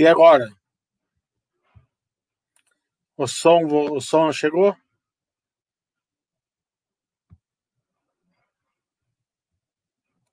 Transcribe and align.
E 0.00 0.06
agora? 0.06 0.48
O 3.18 3.26
som, 3.26 3.66
o 3.66 4.00
som 4.00 4.32
chegou? 4.32 4.74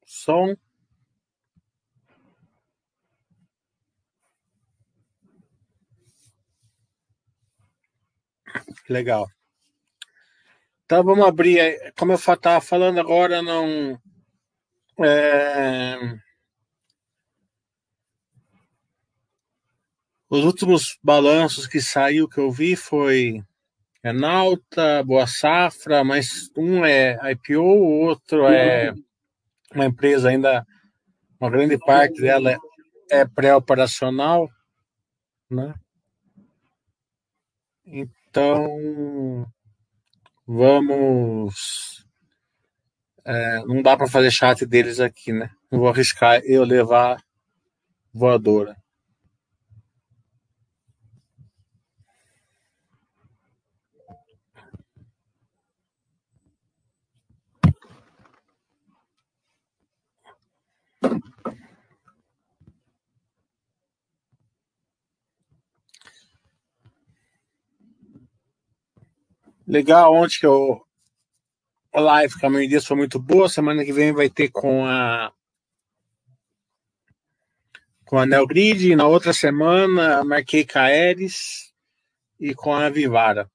Som. 0.05 0.55
Legal. 8.87 9.27
Então 10.85 11.03
vamos 11.03 11.25
abrir. 11.27 11.91
Como 11.97 12.13
eu 12.13 12.15
estava 12.15 12.61
falando 12.61 13.01
agora, 13.01 13.41
não. 13.41 14.01
É... 15.03 16.26
Os 20.29 20.44
últimos 20.44 20.97
balanços 21.01 21.68
que 21.68 21.79
saiu 21.79 22.27
que 22.27 22.38
eu 22.38 22.51
vi 22.51 22.75
foi 22.75 23.41
Enalta, 24.03 25.01
Boa 25.03 25.25
Safra, 25.25 26.03
mas 26.03 26.51
um 26.57 26.85
é 26.85 27.18
IPO, 27.31 27.62
o 27.62 28.01
outro 28.01 28.45
é 28.45 28.94
uma 29.74 29.85
empresa 29.85 30.29
ainda, 30.29 30.65
uma 31.39 31.50
grande 31.50 31.77
parte 31.77 32.21
dela 32.21 32.57
é 33.09 33.25
pré-operacional, 33.25 34.50
né? 35.50 35.74
Então, 37.85 39.47
vamos. 40.45 42.06
É, 43.24 43.59
não 43.65 43.81
dá 43.81 43.95
para 43.95 44.07
fazer 44.07 44.31
chat 44.31 44.65
deles 44.65 45.00
aqui, 45.00 45.31
né? 45.31 45.50
Não 45.71 45.79
vou 45.79 45.88
arriscar 45.88 46.41
eu 46.44 46.65
levar 46.65 47.21
voadora. 48.13 48.75
Legal, 69.67 70.13
ontem 70.13 70.39
que 70.39 70.45
eu. 70.45 70.81
A 71.93 71.99
live 71.99 72.39
com 72.39 72.47
a 72.47 72.49
minha 72.49 72.81
foi 72.81 72.95
muito 72.95 73.19
boa. 73.19 73.49
Semana 73.49 73.83
que 73.83 73.91
vem 73.91 74.13
vai 74.13 74.29
ter 74.29 74.49
com 74.49 74.85
a. 74.85 75.33
Com 78.05 78.17
a 78.17 78.25
Nelgrid. 78.25 78.95
Na 78.95 79.05
outra 79.05 79.33
semana 79.33 80.23
marquei 80.23 80.65
com 80.65 80.79
a 80.79 80.83
Aeres 80.83 81.73
e 82.39 82.55
com 82.55 82.73
a 82.73 82.89
Vivara. 82.89 83.51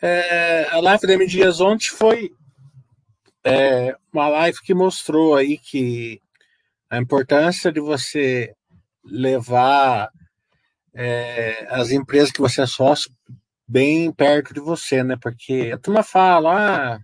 É, 0.00 0.68
a 0.70 0.78
live 0.78 1.06
da 1.06 1.14
M 1.14 1.26
Dias 1.26 1.60
ontem 1.60 1.88
foi 1.88 2.30
é, 3.42 3.96
uma 4.12 4.28
live 4.28 4.58
que 4.60 4.74
mostrou 4.74 5.34
aí 5.34 5.58
que 5.58 6.20
a 6.88 6.98
importância 6.98 7.72
de 7.72 7.80
você 7.80 8.54
levar 9.04 10.10
é, 10.98 11.66
as 11.68 11.90
empresas 11.90 12.32
que 12.32 12.40
você 12.40 12.62
é 12.62 12.66
sócio 12.66 13.12
bem 13.68 14.10
perto 14.10 14.54
de 14.54 14.60
você, 14.60 15.02
né? 15.04 15.16
Porque 15.20 15.70
a 15.74 15.78
turma 15.78 16.02
fala, 16.02 16.94
ah, 16.94 17.00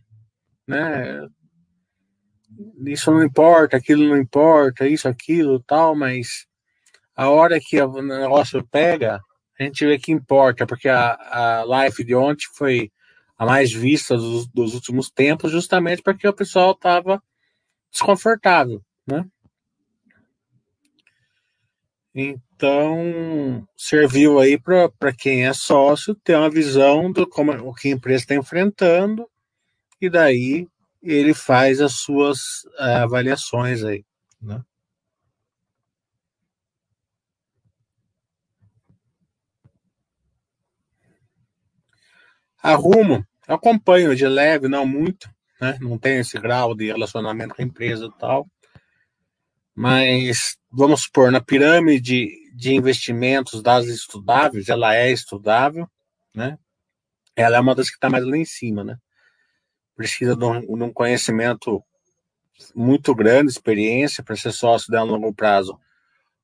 né? 0.66 1.28
Isso 2.86 3.10
não 3.10 3.22
importa, 3.22 3.76
aquilo 3.76 4.08
não 4.08 4.16
importa, 4.16 4.88
isso, 4.88 5.08
aquilo, 5.08 5.62
tal, 5.62 5.94
mas 5.94 6.46
a 7.14 7.28
hora 7.28 7.60
que 7.60 7.80
o 7.80 8.02
negócio 8.02 8.66
pega, 8.68 9.20
a 9.58 9.62
gente 9.62 9.84
vê 9.84 9.98
que 9.98 10.12
importa, 10.12 10.66
porque 10.66 10.88
a, 10.88 11.12
a 11.12 11.64
live 11.64 12.04
de 12.04 12.14
ontem 12.14 12.46
foi 12.54 12.90
a 13.36 13.44
mais 13.44 13.72
vista 13.72 14.16
dos, 14.16 14.46
dos 14.48 14.74
últimos 14.74 15.10
tempos, 15.10 15.50
justamente 15.50 16.02
porque 16.02 16.26
o 16.26 16.34
pessoal 16.34 16.72
estava 16.72 17.22
desconfortável, 17.90 18.82
né? 19.06 19.26
Então, 22.14 22.51
serviu 23.76 24.38
aí 24.38 24.58
para 24.58 25.12
quem 25.12 25.46
é 25.46 25.52
sócio 25.52 26.14
ter 26.14 26.36
uma 26.36 26.50
visão 26.50 27.10
do 27.10 27.26
como 27.26 27.52
o 27.52 27.74
que 27.74 27.88
a 27.88 27.92
empresa 27.92 28.22
está 28.22 28.34
enfrentando 28.34 29.28
e 30.00 30.10
daí 30.10 30.68
ele 31.02 31.34
faz 31.34 31.80
as 31.80 31.94
suas 31.94 32.64
uh, 32.78 33.02
avaliações 33.02 33.84
aí, 33.84 34.04
né? 34.40 34.62
Arrumo, 42.62 43.26
acompanho 43.48 44.14
de 44.14 44.26
leve, 44.26 44.68
não 44.68 44.86
muito, 44.86 45.28
né? 45.60 45.76
Não 45.80 45.98
tenho 45.98 46.20
esse 46.20 46.38
grau 46.38 46.74
de 46.74 46.86
relacionamento 46.86 47.54
com 47.54 47.62
a 47.62 47.64
empresa 47.64 48.06
e 48.06 48.18
tal. 48.18 48.46
Mas 49.74 50.56
vamos 50.70 51.02
supor, 51.02 51.32
na 51.32 51.40
pirâmide 51.40 52.41
de 52.54 52.74
investimentos 52.74 53.62
das 53.62 53.86
estudáveis, 53.86 54.68
ela 54.68 54.94
é 54.94 55.10
estudável, 55.10 55.88
né? 56.34 56.58
Ela 57.34 57.56
é 57.56 57.60
uma 57.60 57.74
das 57.74 57.88
que 57.88 57.96
está 57.96 58.10
mais 58.10 58.24
lá 58.24 58.36
em 58.36 58.44
cima, 58.44 58.84
né? 58.84 58.98
Precisa 59.96 60.36
de 60.36 60.44
um, 60.44 60.60
de 60.60 60.82
um 60.82 60.92
conhecimento 60.92 61.82
muito 62.74 63.14
grande, 63.14 63.50
experiência 63.50 64.22
para 64.22 64.36
ser 64.36 64.52
sócio 64.52 64.90
dela 64.90 65.06
no 65.06 65.12
longo 65.12 65.34
prazo. 65.34 65.72
O 65.72 65.78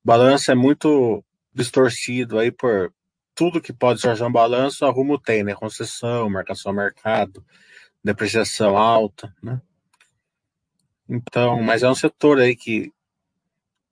balanço 0.04 0.50
é 0.50 0.54
muito 0.54 1.22
distorcido 1.52 2.38
aí 2.38 2.50
por 2.50 2.92
tudo 3.34 3.60
que 3.60 3.72
pode 3.72 4.00
ser 4.00 4.20
um 4.22 4.32
balanço, 4.32 4.84
a 4.84 4.90
Rumo 4.90 5.18
tem, 5.18 5.44
né? 5.44 5.54
Concessão, 5.54 6.28
marcação 6.30 6.72
mercado, 6.72 7.44
depreciação 8.02 8.76
alta, 8.76 9.32
né? 9.42 9.60
Então, 11.08 11.62
mas 11.62 11.82
é 11.82 11.90
um 11.90 11.94
setor 11.94 12.38
aí 12.38 12.56
que 12.56 12.92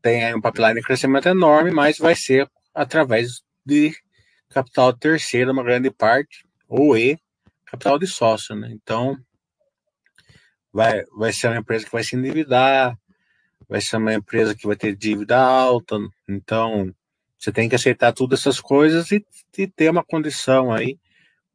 tem 0.07 0.33
um 0.33 0.41
pipeline 0.41 0.77
de 0.77 0.83
crescimento 0.83 1.29
enorme, 1.29 1.73
mas 1.73 1.99
vai 1.99 2.15
ser 2.15 2.49
através 2.73 3.43
de 3.65 3.93
capital 4.49 4.93
terceiro, 4.93 5.51
uma 5.51 5.65
grande 5.65 5.91
parte, 5.91 6.47
ou 6.69 6.97
E, 6.97 7.19
capital 7.65 7.99
de 7.99 8.07
sócio, 8.07 8.55
né? 8.55 8.71
Então, 8.71 9.19
vai, 10.73 11.03
vai 11.07 11.33
ser 11.33 11.49
uma 11.49 11.57
empresa 11.57 11.85
que 11.85 11.91
vai 11.91 12.05
se 12.05 12.15
endividar, 12.15 12.97
vai 13.69 13.81
ser 13.81 13.97
uma 13.97 14.15
empresa 14.15 14.55
que 14.55 14.65
vai 14.65 14.77
ter 14.77 14.95
dívida 14.95 15.37
alta, 15.37 15.97
então 16.29 16.95
você 17.37 17.51
tem 17.51 17.69
que 17.69 17.75
aceitar 17.75 18.13
todas 18.13 18.39
essas 18.39 18.61
coisas 18.61 19.11
e, 19.11 19.27
e 19.59 19.67
ter 19.67 19.91
uma 19.91 20.05
condição 20.05 20.73
aí, 20.73 21.01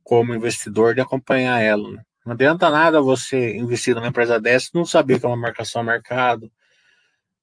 como 0.04 0.36
investidor, 0.36 0.94
de 0.94 1.00
acompanhar 1.00 1.62
ela. 1.62 1.90
Né? 1.90 2.04
Não 2.26 2.34
adianta 2.34 2.70
nada 2.70 3.02
você 3.02 3.56
investir 3.56 3.96
numa 3.96 4.08
empresa 4.10 4.42
dessa 4.42 4.68
e 4.74 4.78
não 4.78 4.84
saber 4.84 5.22
que 5.22 5.26
é 5.26 5.30
uma 5.30 5.38
marcação 5.38 5.82
a 5.82 5.86
mercado, 5.86 6.52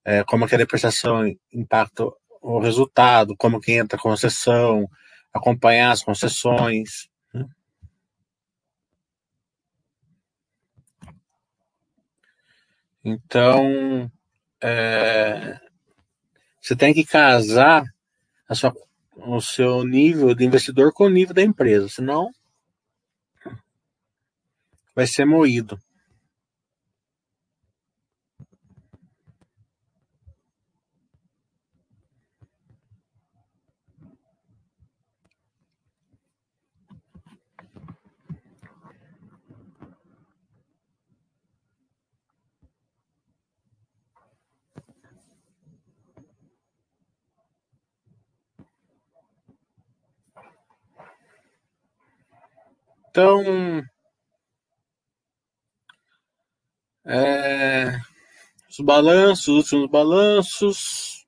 é, 0.08 0.24
como 0.24 0.48
que 0.48 0.54
a 0.54 0.58
depreciação 0.58 1.22
impacta 1.52 2.02
o 2.40 2.58
resultado, 2.60 3.36
como 3.36 3.60
que 3.60 3.72
entra 3.72 3.98
a 3.98 4.00
concessão, 4.00 4.88
acompanhar 5.34 5.90
as 5.90 6.02
concessões. 6.02 7.10
Né? 7.34 7.46
Então, 13.04 14.10
é, 14.62 15.60
você 16.58 16.74
tem 16.74 16.94
que 16.94 17.04
casar 17.04 17.84
sua, 18.54 18.74
o 19.14 19.42
seu 19.42 19.84
nível 19.84 20.34
de 20.34 20.42
investidor 20.42 20.90
com 20.90 21.04
o 21.04 21.10
nível 21.10 21.34
da 21.34 21.42
empresa, 21.42 21.86
senão 21.86 22.30
vai 24.94 25.06
ser 25.06 25.26
moído. 25.26 25.78
Então, 53.18 53.82
é, 57.04 57.98
os 58.70 58.78
balanços, 58.78 59.48
os 59.48 59.56
últimos 59.56 59.90
balanços 59.90 61.26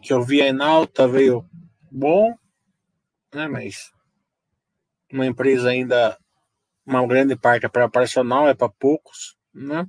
que 0.00 0.12
eu 0.12 0.22
vi 0.22 0.52
na 0.52 0.68
alta 0.68 1.08
veio 1.08 1.44
bom, 1.90 2.32
né? 3.34 3.48
Mas 3.48 3.90
uma 5.12 5.26
empresa 5.26 5.70
ainda, 5.70 6.16
uma 6.86 7.04
grande 7.08 7.34
parte 7.34 7.66
é 7.66 7.68
para 7.68 7.86
operacional, 7.86 8.48
é 8.48 8.54
para 8.54 8.68
poucos, 8.68 9.36
né? 9.52 9.84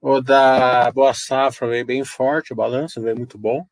O 0.00 0.20
da 0.20 0.88
Boa 0.92 1.12
Safra 1.12 1.66
veio 1.66 1.84
bem 1.84 2.04
forte, 2.04 2.52
o 2.52 2.56
balanço 2.56 3.02
veio 3.02 3.16
muito 3.16 3.36
bom. 3.36 3.66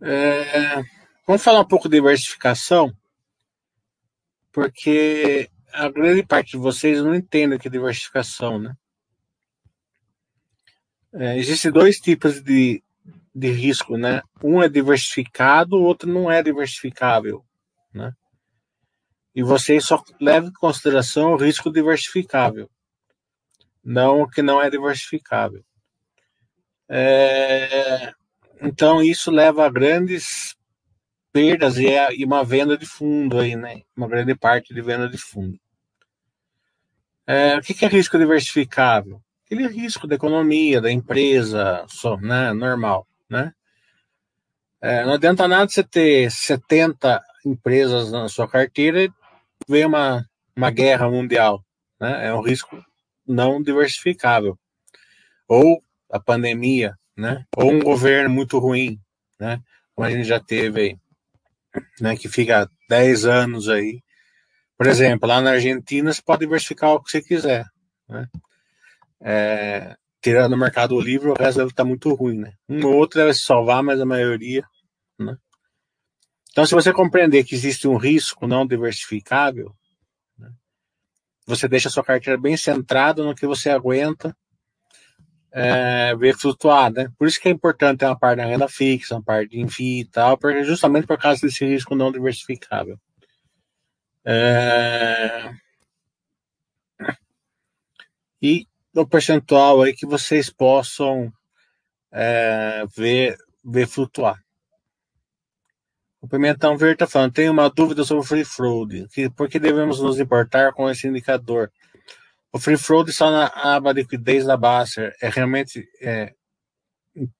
É, 0.00 0.82
vamos 1.26 1.42
falar 1.42 1.60
um 1.60 1.68
pouco 1.68 1.88
de 1.88 1.96
diversificação, 1.96 2.94
porque 4.52 5.50
a 5.72 5.88
grande 5.88 6.22
parte 6.22 6.52
de 6.52 6.58
vocês 6.58 7.02
não 7.02 7.14
entende 7.14 7.56
o 7.56 7.58
que 7.58 7.68
é 7.68 7.70
diversificação, 7.70 8.58
né? 8.58 8.74
É, 11.14 11.38
Existem 11.38 11.70
dois 11.70 11.96
tipos 11.96 12.42
de, 12.42 12.82
de 13.34 13.50
risco, 13.50 13.96
né? 13.96 14.22
Um 14.42 14.62
é 14.62 14.68
diversificado, 14.68 15.76
o 15.76 15.82
outro 15.82 16.12
não 16.12 16.30
é 16.30 16.42
diversificável, 16.42 17.44
né? 17.92 18.12
E 19.34 19.42
vocês 19.42 19.84
só 19.84 20.02
levam 20.20 20.50
em 20.50 20.52
consideração 20.52 21.32
o 21.32 21.36
risco 21.36 21.70
diversificável, 21.70 22.70
não 23.82 24.22
o 24.22 24.28
que 24.28 24.42
não 24.42 24.60
é 24.60 24.68
diversificável. 24.68 25.64
É, 26.88 28.12
então 28.60 29.02
isso 29.02 29.30
leva 29.30 29.66
a 29.66 29.70
grandes 29.70 30.56
perdas 31.32 31.76
e, 31.76 31.86
é, 31.88 32.08
uma 32.24 32.44
venda 32.44 32.78
de 32.78 32.86
fundo 32.86 33.38
aí, 33.38 33.54
né? 33.56 33.82
Uma 33.96 34.08
grande 34.08 34.34
parte 34.34 34.72
de 34.72 34.80
venda 34.80 35.08
de 35.08 35.18
fundo. 35.18 35.58
É, 37.26 37.56
o 37.56 37.60
que 37.60 37.84
é 37.84 37.88
risco 37.88 38.18
diversificável? 38.18 39.20
Aquele 39.44 39.66
risco 39.66 40.06
da 40.06 40.14
economia, 40.14 40.80
da 40.80 40.90
empresa, 40.90 41.84
só, 41.88 42.16
né, 42.16 42.52
normal, 42.52 43.06
né? 43.28 43.52
É, 44.80 45.04
não 45.04 45.14
adianta 45.14 45.46
nada 45.48 45.68
você 45.68 45.82
ter 45.82 46.30
70 46.30 47.22
empresas 47.44 48.12
na 48.12 48.28
sua 48.28 48.48
carteira 48.48 49.04
e 49.04 49.10
ver 49.68 49.86
uma, 49.86 50.24
uma 50.56 50.70
guerra 50.70 51.10
mundial, 51.10 51.64
né? 52.00 52.28
É 52.28 52.34
um 52.34 52.42
risco 52.42 52.82
não 53.26 53.62
diversificável. 53.62 54.58
Ou 55.48 55.82
a 56.10 56.20
pandemia, 56.20 56.94
né? 57.16 57.44
Ou 57.56 57.72
um 57.72 57.80
governo 57.80 58.30
muito 58.30 58.58
ruim, 58.58 58.98
né? 59.40 59.60
Como 59.94 60.06
a 60.06 60.10
gente 60.10 60.24
já 60.24 60.38
teve 60.40 60.80
aí, 60.80 60.98
né? 62.00 62.16
Que 62.16 62.28
fica 62.28 62.68
10 62.88 63.24
anos 63.24 63.68
aí 63.68 64.02
por 64.76 64.86
exemplo, 64.86 65.28
lá 65.28 65.40
na 65.40 65.52
Argentina 65.52 66.12
você 66.12 66.20
pode 66.20 66.40
diversificar 66.40 66.92
o 66.92 67.02
que 67.02 67.10
você 67.10 67.22
quiser. 67.22 67.64
Né? 68.08 68.28
É, 69.20 69.96
tirando 70.20 70.52
o 70.52 70.58
mercado 70.58 71.00
livre, 71.00 71.30
o 71.30 71.34
resto 71.34 71.58
deve 71.58 71.70
estar 71.70 71.84
muito 71.84 72.12
ruim. 72.14 72.38
Né? 72.38 72.52
Um 72.68 72.84
ou 72.84 72.94
outro 72.94 73.18
deve 73.18 73.32
se 73.32 73.42
salvar, 73.42 73.82
mas 73.82 74.00
a 74.00 74.04
maioria. 74.04 74.64
Né? 75.18 75.36
Então, 76.50 76.66
se 76.66 76.74
você 76.74 76.92
compreender 76.92 77.44
que 77.44 77.54
existe 77.54 77.88
um 77.88 77.96
risco 77.96 78.46
não 78.46 78.66
diversificável, 78.66 79.74
né, 80.38 80.50
você 81.46 81.66
deixa 81.66 81.88
a 81.88 81.92
sua 81.92 82.04
carteira 82.04 82.38
bem 82.38 82.56
centrada 82.56 83.24
no 83.24 83.34
que 83.34 83.46
você 83.46 83.70
aguenta 83.70 84.36
é, 85.58 86.14
ver 86.14 86.36
flutuar. 86.36 86.92
Né? 86.92 87.08
Por 87.18 87.26
isso 87.26 87.40
que 87.40 87.48
é 87.48 87.50
importante 87.50 88.00
ter 88.00 88.06
uma 88.06 88.18
parte 88.18 88.36
da 88.38 88.44
renda 88.44 88.68
fixa, 88.68 89.14
uma 89.14 89.22
parte 89.22 89.52
de 89.52 89.60
envio 89.60 90.02
e 90.02 90.04
tal, 90.04 90.36
porque 90.36 90.62
justamente 90.62 91.06
por 91.06 91.18
causa 91.18 91.40
desse 91.40 91.64
risco 91.64 91.94
não 91.94 92.12
diversificável. 92.12 92.98
É... 94.22 95.50
E 98.42 98.66
o 98.94 99.06
percentual 99.06 99.80
aí 99.80 99.94
que 99.94 100.04
vocês 100.04 100.50
possam 100.50 101.32
é, 102.12 102.84
ver, 102.94 103.36
ver 103.64 103.86
flutuar. 103.86 104.38
O 106.20 106.28
Pimentão 106.28 106.76
Verde 106.76 106.94
está 106.94 107.06
falando, 107.06 107.32
tenho 107.32 107.52
uma 107.52 107.70
dúvida 107.70 108.04
sobre 108.04 108.24
o 108.24 108.26
free 108.26 108.44
float. 108.44 109.06
Que, 109.08 109.30
por 109.30 109.48
que 109.48 109.58
devemos 109.58 110.00
nos 110.00 110.18
importar 110.18 110.72
com 110.72 110.90
esse 110.90 111.06
indicador? 111.06 111.70
O 112.56 112.58
free 112.58 112.78
float 112.78 113.10
está 113.10 113.30
na 113.30 113.46
aba 113.46 113.92
liquidez 113.92 114.46
da 114.46 114.56
Basser. 114.56 115.14
É 115.20 115.28
realmente 115.28 115.86
é, 116.00 116.34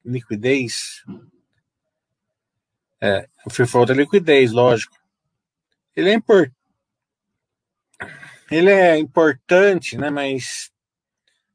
liquidez? 0.05 1.03
É, 3.01 3.27
o 3.47 3.51
free 3.51 3.67
float 3.67 3.93
é 3.93 3.95
liquidez, 3.95 4.53
lógico. 4.53 4.97
Ele 5.95 6.11
é 6.11 6.13
importante 6.13 6.55
ele 8.51 8.71
é 8.71 8.99
importante, 8.99 9.97
né? 9.97 10.11
Mas 10.11 10.71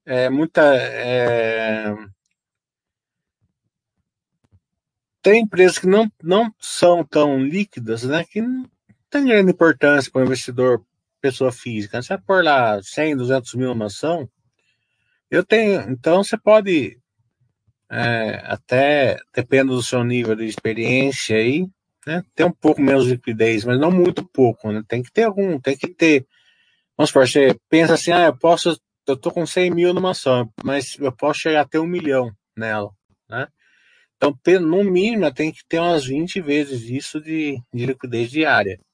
é 0.05 0.29
muita 0.29 0.61
é... 0.75 1.95
tem 5.21 5.43
empresas 5.43 5.77
que 5.77 5.87
não, 5.87 6.11
não 6.21 6.53
são 6.59 7.03
tão 7.05 7.39
líquidas, 7.39 8.03
né? 8.03 8.25
Que 8.25 8.41
não 8.41 8.69
tem 9.09 9.25
grande 9.25 9.51
importância 9.51 10.11
para 10.11 10.21
o 10.21 10.25
investidor 10.25 10.83
pessoa 11.21 11.51
física. 11.51 12.01
Você 12.01 12.09
vai 12.09 12.23
pôr 12.25 12.43
lá 12.43 12.81
100, 12.81 13.17
200 13.17 13.53
mil 13.55 13.69
numa 13.69 13.85
ação, 13.85 14.29
eu 15.29 15.45
tenho. 15.45 15.81
Então 15.91 16.23
você 16.23 16.37
pode 16.37 16.97
é, 17.89 18.41
até 18.45 19.17
dependendo 19.33 19.75
do 19.75 19.83
seu 19.83 20.03
nível 20.03 20.35
de 20.35 20.45
experiência 20.45 21.37
aí, 21.37 21.67
né? 22.05 22.23
Ter 22.35 22.43
um 22.45 22.51
pouco 22.51 22.81
menos 22.81 23.05
de 23.05 23.11
liquidez, 23.11 23.63
mas 23.63 23.79
não 23.79 23.91
muito 23.91 24.27
pouco, 24.27 24.71
né? 24.71 24.83
Tem 24.87 25.03
que 25.03 25.11
ter 25.11 25.23
algum, 25.23 25.59
tem 25.59 25.77
que 25.77 25.87
ter 25.87 26.25
Vamos 27.01 27.09
supor, 27.09 27.27
você 27.27 27.59
pensa 27.67 27.95
assim, 27.95 28.11
ah, 28.11 28.25
eu 28.25 28.37
posso, 28.37 28.79
eu 29.07 29.17
tô 29.17 29.31
com 29.31 29.43
100 29.43 29.71
mil 29.71 29.91
numa 29.91 30.11
ação, 30.11 30.53
mas 30.63 30.95
eu 30.99 31.11
posso 31.11 31.39
chegar 31.39 31.61
até 31.61 31.79
um 31.79 31.87
milhão 31.87 32.31
nela, 32.55 32.91
né? 33.27 33.47
Então, 34.15 34.37
no 34.61 34.83
mínimo, 34.83 35.33
tem 35.33 35.51
que 35.51 35.65
ter 35.67 35.79
umas 35.79 36.05
20 36.05 36.39
vezes 36.41 36.83
isso 36.83 37.19
de, 37.19 37.59
de 37.73 37.85
liquidez 37.87 38.29
diária, 38.29 38.77
né? 38.77 38.90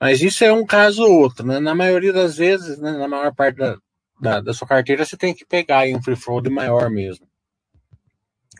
Mas 0.00 0.22
isso 0.22 0.42
é 0.44 0.52
um 0.52 0.64
caso 0.64 1.02
ou 1.02 1.20
outro, 1.20 1.46
né? 1.46 1.60
Na 1.60 1.74
maioria 1.74 2.12
das 2.12 2.36
vezes, 2.36 2.78
né, 2.78 2.92
na 2.92 3.06
maior 3.06 3.34
parte 3.34 3.56
da, 3.56 3.76
da, 4.20 4.40
da, 4.40 4.54
sua 4.54 4.66
carteira, 4.66 5.04
você 5.04 5.16
tem 5.16 5.34
que 5.34 5.44
pegar 5.44 5.80
aí 5.80 5.94
um 5.94 6.02
free 6.02 6.16
float 6.16 6.48
maior 6.48 6.88
mesmo. 6.90 7.26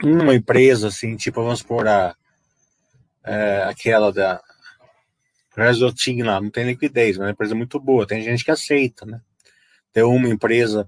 Uma 0.02 0.34
empresa, 0.34 0.88
assim, 0.88 1.16
tipo, 1.16 1.42
vamos 1.42 1.60
supor, 1.60 1.88
a, 1.88 2.14
é, 3.24 3.64
aquela 3.64 4.12
da, 4.12 4.40
Resotinho 5.56 6.24
lá, 6.24 6.40
não 6.40 6.50
tem 6.50 6.64
liquidez, 6.64 7.16
mas 7.16 7.24
é 7.24 7.26
uma 7.26 7.32
empresa 7.32 7.54
muito 7.54 7.78
boa, 7.80 8.06
tem 8.06 8.22
gente 8.22 8.44
que 8.44 8.50
aceita, 8.50 9.04
né? 9.04 9.20
Ter 9.92 10.04
uma 10.04 10.28
empresa 10.28 10.86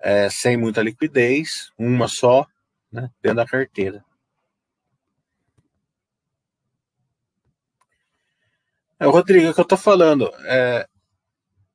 é, 0.00 0.30
sem 0.30 0.56
muita 0.56 0.82
liquidez, 0.82 1.72
uma 1.76 2.06
só, 2.06 2.46
né, 2.90 3.10
dentro 3.20 3.36
da 3.36 3.46
carteira. 3.46 4.04
É, 8.98 9.06
o 9.06 9.10
Rodrigo, 9.10 9.48
é 9.48 9.52
que 9.52 9.60
eu 9.60 9.62
estou 9.62 9.76
falando, 9.76 10.30
é, 10.46 10.86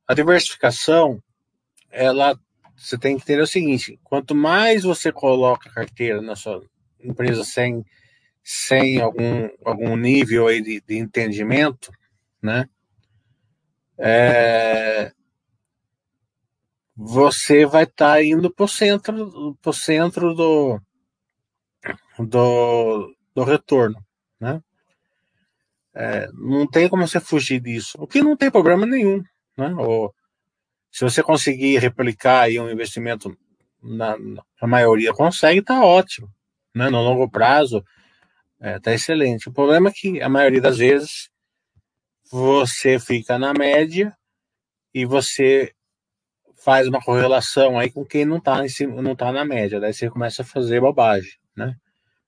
a 0.07 0.13
diversificação, 0.13 1.21
ela, 1.91 2.37
você 2.75 2.97
tem 2.97 3.15
que 3.15 3.23
entender 3.23 3.41
o 3.41 3.47
seguinte, 3.47 3.99
quanto 4.03 4.33
mais 4.33 4.83
você 4.83 5.11
coloca 5.11 5.69
a 5.69 5.73
carteira 5.73 6.21
na 6.21 6.35
sua 6.35 6.63
empresa 6.99 7.43
sem, 7.43 7.85
sem 8.43 8.99
algum, 8.99 9.49
algum 9.63 9.95
nível 9.95 10.47
aí 10.47 10.61
de, 10.61 10.81
de 10.81 10.97
entendimento, 10.97 11.91
né? 12.41 12.67
É, 13.99 15.11
você 16.95 17.67
vai 17.67 17.83
estar 17.83 18.13
tá 18.13 18.23
indo 18.23 18.51
para 18.51 18.65
o 18.65 18.67
centro, 18.67 19.57
pro 19.61 19.73
centro 19.73 20.33
do, 20.33 20.81
do, 22.17 23.15
do 23.35 23.43
retorno, 23.43 24.03
né? 24.39 24.61
É, 25.93 26.27
não 26.33 26.67
tem 26.67 26.87
como 26.87 27.07
você 27.07 27.19
fugir 27.19 27.59
disso. 27.59 27.97
O 27.99 28.07
que 28.07 28.21
não 28.21 28.37
tem 28.37 28.49
problema 28.49 28.85
nenhum, 28.85 29.21
né? 29.57 29.73
Ou, 29.77 30.13
se 30.91 31.03
você 31.03 31.23
conseguir 31.23 31.77
replicar 31.79 32.41
aí 32.41 32.59
um 32.59 32.69
investimento 32.69 33.35
na, 33.81 34.15
na 34.17 34.67
maioria 34.67 35.13
consegue, 35.13 35.61
tá 35.61 35.83
ótimo, 35.83 36.29
né? 36.75 36.89
No 36.89 37.01
longo 37.01 37.29
prazo, 37.29 37.83
é, 38.59 38.79
tá 38.79 38.93
excelente. 38.93 39.49
O 39.49 39.53
problema 39.53 39.89
é 39.89 39.93
que 39.93 40.21
a 40.21 40.29
maioria 40.29 40.61
das 40.61 40.77
vezes 40.77 41.29
você 42.31 42.99
fica 42.99 43.37
na 43.37 43.53
média 43.53 44.15
e 44.93 45.05
você 45.05 45.73
faz 46.63 46.87
uma 46.87 47.01
correlação 47.01 47.77
aí 47.79 47.91
com 47.91 48.05
quem 48.05 48.23
não 48.23 48.37
está 48.37 48.61
não 49.01 49.15
tá 49.15 49.31
na 49.31 49.43
média. 49.43 49.79
Daí 49.79 49.93
você 49.93 50.09
começa 50.09 50.43
a 50.43 50.45
fazer 50.45 50.79
bobagem, 50.79 51.31
né? 51.55 51.75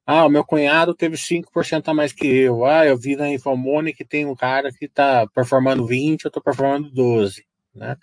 Ah, 0.05 0.25
o 0.25 0.29
meu 0.29 0.43
cunhado 0.43 0.93
teve 0.93 1.15
5% 1.15 1.87
a 1.87 1.93
mais 1.93 2.11
que 2.11 2.27
eu. 2.27 2.65
Ah, 2.65 2.85
eu 2.85 2.97
vi 2.97 3.15
na 3.15 3.29
Infomone 3.29 3.93
que 3.93 4.03
tem 4.03 4.25
um 4.25 4.35
cara 4.35 4.71
que 4.71 4.85
está 4.85 5.25
performando 5.27 5.85
20, 5.85 6.25
eu 6.25 6.29
estou 6.29 6.43
performando 6.43 6.89
12, 6.91 7.45
né? 7.73 7.95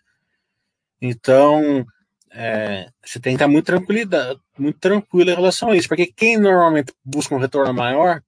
Então, 1.00 1.84
é, 2.30 2.88
você 3.04 3.20
tem 3.20 3.32
que 3.32 3.36
estar 3.36 3.48
muito, 3.48 3.66
tranquilo, 3.66 4.10
muito 4.58 4.78
tranquilo 4.78 5.30
em 5.30 5.34
relação 5.34 5.70
a 5.70 5.76
isso, 5.76 5.88
porque 5.88 6.06
quem 6.06 6.38
normalmente 6.38 6.92
busca 7.04 7.34
um 7.34 7.38
retorno 7.38 7.74
maior 7.74 8.22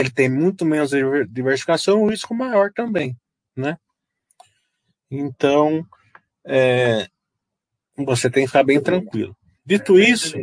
ele 0.00 0.10
tem 0.10 0.28
muito 0.28 0.64
menos 0.64 0.90
diversificação, 1.28 2.02
um 2.02 2.10
risco 2.10 2.34
maior 2.34 2.72
também, 2.72 3.16
né? 3.56 3.76
Então, 5.10 5.84
é, 6.46 7.06
você 7.96 8.30
tem 8.30 8.44
que 8.44 8.48
ficar 8.48 8.64
bem 8.64 8.80
tranquilo. 8.80 9.36
Dito 9.64 9.98
isso, 9.98 10.36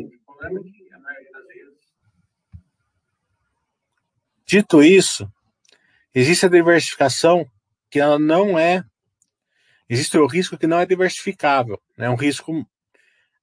Dito 4.49 4.81
isso, 4.81 5.31
existe 6.11 6.47
a 6.47 6.49
diversificação 6.49 7.45
que 7.87 7.99
ela 7.99 8.17
não 8.17 8.57
é. 8.57 8.83
Existe 9.87 10.17
o 10.17 10.25
risco 10.25 10.57
que 10.57 10.65
não 10.65 10.79
é 10.79 10.87
diversificável. 10.87 11.79
É 11.95 12.01
né? 12.01 12.09
um 12.09 12.15
risco, 12.15 12.67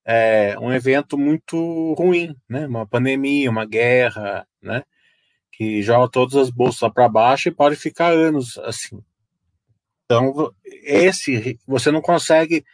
é, 0.04 0.58
um 0.58 0.72
evento 0.72 1.16
muito 1.16 1.94
ruim, 1.94 2.34
né? 2.48 2.66
uma 2.66 2.84
pandemia, 2.84 3.48
uma 3.48 3.64
guerra, 3.64 4.44
né? 4.60 4.82
que 5.52 5.80
joga 5.80 6.10
todas 6.10 6.34
as 6.34 6.50
bolsas 6.50 6.92
para 6.92 7.08
baixo 7.08 7.48
e 7.48 7.54
pode 7.54 7.76
ficar 7.76 8.12
anos 8.12 8.58
assim. 8.58 9.00
Então, 10.06 10.52
esse 10.64 11.56
você 11.68 11.92
não 11.92 12.02
consegue 12.02 12.64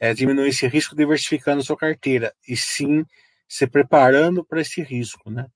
é, 0.00 0.12
diminuir 0.12 0.48
esse 0.48 0.66
risco 0.66 0.96
diversificando 0.96 1.62
sua 1.62 1.76
carteira, 1.76 2.34
e 2.48 2.56
sim 2.56 3.04
se 3.48 3.64
preparando 3.64 4.44
para 4.44 4.60
esse 4.60 4.82
risco, 4.82 5.30
né? 5.30 5.46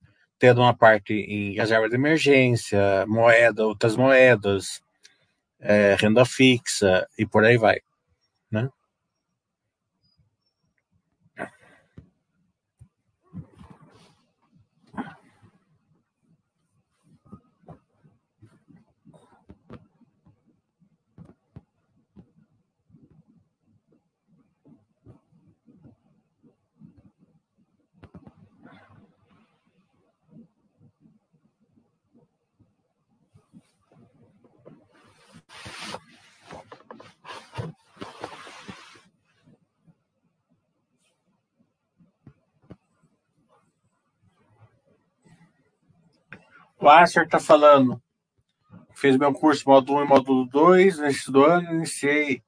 Tendo 0.41 0.63
uma 0.63 0.75
parte 0.75 1.13
em 1.13 1.55
reserva 1.55 1.89
de 1.89 1.95
emergência, 1.95 3.07
moeda, 3.07 3.65
outras 3.65 3.95
moedas, 3.95 4.83
é, 5.61 5.95
renda 6.01 6.25
fixa 6.25 7.07
e 7.17 7.27
por 7.27 7.45
aí 7.45 7.57
vai, 7.57 7.81
né? 8.51 8.69
O 46.81 46.89
Acer 46.89 47.25
está 47.25 47.39
falando. 47.39 48.01
Fez 48.95 49.15
meu 49.19 49.35
curso 49.35 49.65
módulo 49.67 50.01
1 50.01 50.05
e 50.05 50.09
módulo 50.09 50.47
2 50.47 50.99
neste 50.99 51.31
ano. 51.37 51.75
Iniciei 51.75 52.43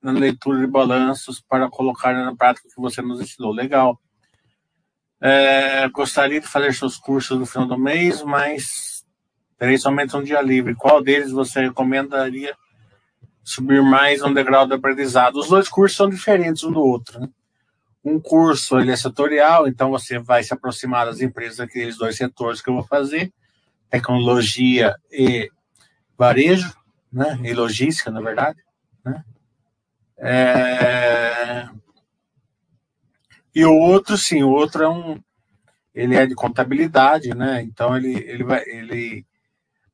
na 0.00 0.12
leitura 0.12 0.60
de 0.60 0.66
balanços 0.68 1.40
para 1.40 1.68
colocar 1.68 2.12
na 2.14 2.36
prática 2.36 2.68
o 2.68 2.70
que 2.70 2.80
você 2.80 3.02
nos 3.02 3.20
ensinou. 3.20 3.52
Legal. 3.52 4.00
É, 5.20 5.88
gostaria 5.88 6.40
de 6.40 6.46
fazer 6.46 6.72
seus 6.72 6.96
cursos 6.96 7.36
no 7.36 7.46
final 7.46 7.66
do 7.66 7.76
mês, 7.76 8.22
mas 8.22 9.04
terei 9.58 9.76
somente 9.76 10.16
um 10.16 10.22
dia 10.22 10.40
livre. 10.40 10.76
Qual 10.76 11.02
deles 11.02 11.32
você 11.32 11.62
recomendaria 11.62 12.54
subir 13.42 13.82
mais 13.82 14.22
um 14.22 14.32
degrau 14.32 14.68
de 14.68 14.74
aprendizado? 14.74 15.36
Os 15.36 15.48
dois 15.48 15.68
cursos 15.68 15.96
são 15.96 16.08
diferentes 16.08 16.62
um 16.62 16.70
do 16.70 16.80
outro. 16.80 17.18
Né? 17.18 17.28
Um 18.04 18.20
curso 18.20 18.78
ele 18.78 18.92
é 18.92 18.96
setorial, 18.96 19.66
então 19.66 19.90
você 19.90 20.16
vai 20.16 20.44
se 20.44 20.54
aproximar 20.54 21.06
das 21.06 21.20
empresas 21.20 21.56
daqueles 21.56 21.96
dois 21.96 22.16
setores 22.16 22.62
que 22.62 22.70
eu 22.70 22.74
vou 22.74 22.84
fazer 22.84 23.32
tecnologia 23.94 24.96
e 25.12 25.48
varejo, 26.18 26.74
né? 27.12 27.38
E 27.44 27.52
logística, 27.52 28.10
na 28.10 28.20
verdade, 28.20 28.58
né? 29.04 29.24
É... 30.18 31.68
E 33.54 33.64
o 33.64 33.72
outro, 33.72 34.18
sim, 34.18 34.42
o 34.42 34.50
outro 34.50 34.82
é 34.82 34.88
um, 34.88 35.20
ele 35.94 36.16
é 36.16 36.26
de 36.26 36.34
contabilidade, 36.34 37.32
né? 37.34 37.62
Então 37.62 37.96
ele, 37.96 38.14
ele 38.14 38.42
vai, 38.42 38.64
ele 38.66 39.24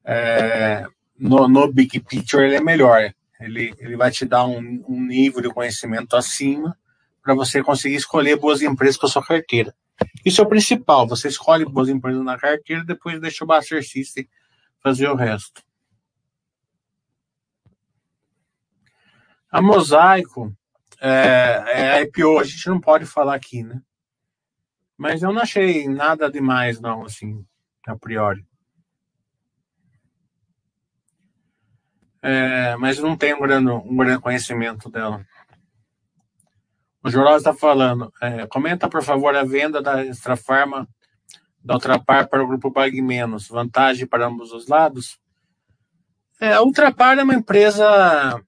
é... 0.02 0.86
no, 1.18 1.46
no 1.46 1.70
big 1.70 2.00
picture 2.00 2.42
ele 2.42 2.56
é 2.56 2.60
melhor. 2.60 3.12
Ele, 3.38 3.74
ele 3.78 3.96
vai 3.96 4.10
te 4.10 4.24
dar 4.24 4.46
um, 4.46 4.82
um 4.88 5.04
nível 5.04 5.42
de 5.42 5.50
conhecimento 5.50 6.16
acima 6.16 6.76
para 7.22 7.34
você 7.34 7.62
conseguir 7.62 7.96
escolher 7.96 8.36
boas 8.36 8.62
empresas 8.62 8.96
com 8.96 9.06
a 9.06 9.08
sua 9.08 9.24
carteira. 9.24 9.74
Isso 10.24 10.40
é 10.40 10.44
o 10.44 10.48
principal. 10.48 11.06
Você 11.06 11.28
escolhe 11.28 11.64
boas 11.64 11.88
empresas 11.88 12.24
na 12.24 12.38
carteira, 12.38 12.84
depois 12.84 13.20
deixa 13.20 13.44
o 13.44 13.46
Buster 13.46 13.86
System 13.86 14.28
fazer 14.82 15.08
o 15.08 15.14
resto. 15.14 15.62
A 19.50 19.60
Mosaico 19.60 20.54
é, 21.00 21.64
é 21.66 22.02
IPO, 22.02 22.38
a 22.38 22.44
gente 22.44 22.68
não 22.68 22.80
pode 22.80 23.04
falar 23.04 23.34
aqui, 23.34 23.62
né? 23.62 23.80
Mas 24.96 25.22
eu 25.22 25.32
não 25.32 25.42
achei 25.42 25.88
nada 25.88 26.30
demais, 26.30 26.80
não, 26.80 27.04
assim, 27.04 27.44
a 27.86 27.96
priori. 27.96 28.46
É, 32.22 32.76
mas 32.76 32.98
não 32.98 33.16
tenho 33.16 33.38
um 33.38 33.40
grande, 33.40 33.70
um 33.70 33.96
grande 33.96 34.20
conhecimento 34.20 34.90
dela. 34.90 35.26
O 37.02 37.10
Jornal 37.10 37.36
está 37.36 37.54
falando. 37.54 38.12
É, 38.20 38.46
comenta, 38.46 38.88
por 38.88 39.02
favor, 39.02 39.34
a 39.34 39.44
venda 39.44 39.80
da 39.80 40.04
Extra 40.04 40.36
Farma 40.36 40.86
da 41.62 41.74
Ultrapar 41.74 42.28
para 42.28 42.42
o 42.42 42.46
grupo 42.46 42.72
Pague 42.72 43.00
Menos. 43.00 43.48
Vantagem 43.48 44.06
para 44.06 44.26
ambos 44.26 44.52
os 44.52 44.68
lados? 44.68 45.18
É, 46.40 46.54
a 46.54 46.62
Ultrapar 46.62 47.18
é 47.18 47.22
uma 47.22 47.34
empresa 47.34 48.40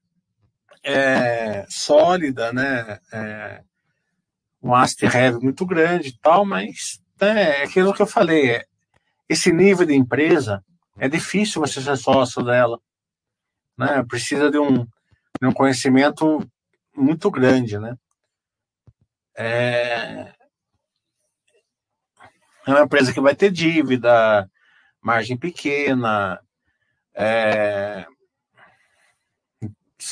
é, 0.83 1.65
sólida, 1.69 2.53
né? 2.53 2.99
É, 3.13 3.63
um 4.63 4.75
asset 4.75 5.05
heavy 5.05 5.43
muito 5.43 5.67
grande 5.67 6.09
e 6.09 6.19
tal, 6.19 6.45
mas 6.45 7.03
né, 7.21 7.61
é 7.61 7.65
aquilo 7.65 7.93
que 7.93 8.03
eu 8.03 8.07
falei. 8.07 8.51
É, 8.51 8.65
esse 9.29 9.53
nível 9.53 9.87
de 9.87 9.95
empresa 9.95 10.63
é 10.99 11.09
difícil 11.09 11.61
você 11.61 11.81
ser 11.81 11.97
sócio 11.97 12.43
dela. 12.43 12.79
Né? 13.77 14.05
Precisa 14.09 14.51
de 14.51 14.59
um, 14.59 14.85
de 15.41 15.47
um 15.47 15.53
conhecimento 15.53 16.47
muito 16.95 17.31
grande, 17.31 17.79
né? 17.79 17.97
É, 19.37 20.33
é 22.67 22.71
uma 22.71 22.83
empresa 22.83 23.13
que 23.13 23.21
vai 23.21 23.35
ter 23.35 23.51
dívida, 23.51 24.49
margem 25.01 25.37
pequena, 25.37 26.41
é, 27.15 28.07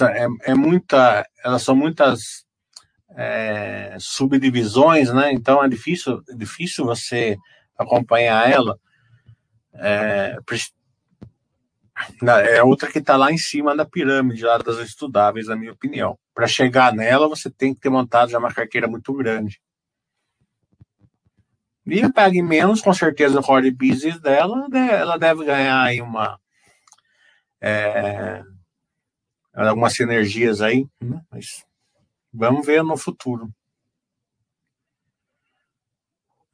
é, 0.03 0.51
é 0.51 0.55
muita, 0.55 1.27
elas 1.45 1.63
são 1.63 1.75
muitas 1.75 2.45
é, 3.17 3.97
subdivisões, 3.99 5.13
né? 5.13 5.33
Então 5.33 5.63
é 5.63 5.69
difícil, 5.69 6.23
é 6.29 6.35
difícil 6.35 6.85
você 6.85 7.37
acompanhar 7.77 8.51
ela. 8.51 8.79
É, 9.75 10.37
é 12.45 12.63
outra 12.63 12.91
que 12.91 12.99
está 12.99 13.17
lá 13.17 13.31
em 13.33 13.39
cima 13.39 13.77
da 13.77 13.85
pirâmide 13.85 14.45
lá 14.45 14.59
das 14.59 14.79
estudáveis, 14.79 15.47
na 15.47 15.57
minha 15.57 15.73
opinião. 15.73 16.19
Para 16.35 16.47
chegar 16.47 16.93
nela, 16.93 17.29
você 17.29 17.51
tem 17.51 17.75
que 17.75 17.81
ter 17.81 17.91
montado 17.91 18.31
já 18.31 18.39
uma 18.39 18.53
carteira 18.53 18.89
muito 18.89 19.13
grande. 19.15 19.61
E 21.87 22.13
pague 22.13 22.43
menos, 22.43 22.81
com 22.81 22.93
certeza, 22.93 23.41
o 23.41 23.43
core 23.43 23.71
business 23.71 24.21
dela, 24.21 24.69
ela 24.73 25.17
deve 25.17 25.45
ganhar 25.45 25.83
aí 25.83 26.01
uma. 26.01 26.39
É, 27.61 28.43
algumas 29.55 29.95
sinergias 29.95 30.61
aí, 30.61 30.87
né? 31.01 31.21
mas 31.31 31.65
vamos 32.33 32.65
ver 32.65 32.83
no 32.83 32.97
futuro. 32.97 33.51